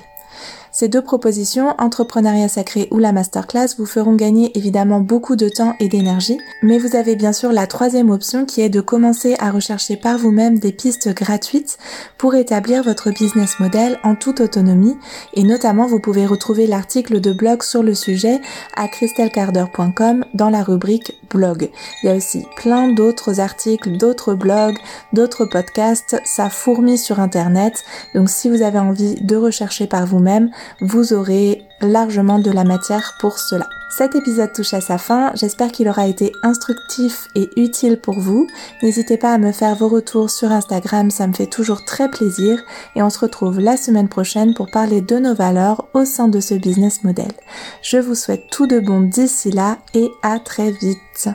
Ces 0.75 0.89
deux 0.89 1.03
propositions, 1.03 1.75
entrepreneuriat 1.79 2.49
sacré 2.49 2.89
ou 2.91 2.99
la 2.99 3.13
masterclass, 3.13 3.77
vous 3.77 3.85
feront 3.85 4.15
gagner 4.15 4.57
évidemment 4.57 5.01
beaucoup 5.01 5.37
de 5.37 5.51
temps 5.51 5.75
et 5.81 5.89
d'énergie, 5.89 6.39
mais 6.63 6.79
vous 6.79 6.97
avez 6.97 7.15
bien 7.15 7.35
sûr 7.35 7.53
la 7.53 7.67
troisième 7.67 8.09
option 8.09 8.47
qui 8.47 8.63
est 8.63 8.71
de 8.71 8.81
commencer 8.81 9.37
à 9.39 9.51
rechercher 9.51 9.99
par 9.99 10.17
vous-même 10.17 10.59
des 10.59 10.73
pistes 10.73 11.15
gratuites 11.15 11.77
pour 12.17 12.35
établir 12.35 12.83
votre 12.83 13.11
business 13.11 13.61
model 13.61 13.99
en 14.03 14.15
toute 14.15 14.41
autonomie 14.41 14.97
et 15.35 15.43
notamment 15.43 15.87
vous 15.87 16.01
pouvez 16.01 16.25
retrouver 16.25 16.67
l'article 16.67 17.21
de 17.21 17.35
blog 17.35 17.63
sur 17.63 17.83
le 17.83 17.95
sujet 17.95 18.41
à 18.75 18.89
christelcarder.com 18.89 20.25
dans 20.33 20.49
la 20.49 20.63
rubrique 20.63 21.19
blog. 21.31 21.71
Il 22.03 22.07
y 22.07 22.09
a 22.09 22.17
aussi 22.17 22.47
plein 22.57 22.89
d'autres 22.89 23.41
articles, 23.41 23.99
d'autres 23.99 24.33
blogs, 24.33 24.79
d'autres 25.13 25.45
podcasts, 25.45 26.19
ça 26.25 26.49
fourmille 26.49 26.97
sur 26.97 27.21
internet. 27.21 27.85
Donc 28.15 28.31
si 28.31 28.49
vous 28.49 28.63
avez 28.63 28.79
envie 28.79 29.17
de 29.17 29.37
rechercher 29.37 29.87
par 29.87 30.07
vous-même, 30.07 30.51
vous 30.81 31.12
aurez 31.12 31.62
largement 31.81 32.38
de 32.38 32.51
la 32.51 32.64
matière 32.64 33.14
pour 33.20 33.38
cela. 33.38 33.66
Cet 33.90 34.14
épisode 34.14 34.55
touche 34.55 34.72
à 34.72 34.81
sa 34.81 34.96
fin, 34.96 35.33
j'espère 35.35 35.70
qu'il 35.70 35.87
aura 35.87 36.07
été 36.07 36.33
instructif 36.42 37.29
et 37.35 37.51
utile 37.57 38.01
pour 38.01 38.18
vous. 38.18 38.46
N'hésitez 38.83 39.18
pas 39.18 39.35
à 39.35 39.38
me 39.38 39.53
faire 39.53 39.77
vos 39.77 39.88
retours 39.88 40.31
sur 40.31 40.51
Instagram, 40.51 41.11
ça 41.11 41.27
me 41.27 41.35
fait 41.35 41.46
toujours 41.46 41.85
très 41.85 42.11
plaisir 42.11 42.59
et 42.96 43.03
on 43.03 43.11
se 43.11 43.18
retrouve 43.18 43.61
la 43.61 43.77
semaine 43.77 44.09
prochaine 44.09 44.55
pour 44.55 44.70
parler 44.70 45.03
de 45.03 45.18
nos 45.18 45.35
valeurs 45.35 45.88
au 45.92 46.07
sein 46.07 46.29
de 46.29 46.40
ce 46.40 46.55
business 46.55 47.05
model. 47.05 47.33
Je 47.83 47.98
vous 47.98 48.14
souhaite 48.14 48.48
tout 48.51 48.66
de 48.66 48.81
bon 48.81 49.03
d'ici 49.03 49.51
là 49.51 49.77
et 49.92 50.11
à 50.22 50.38
très 50.38 50.70
vite. 50.70 51.29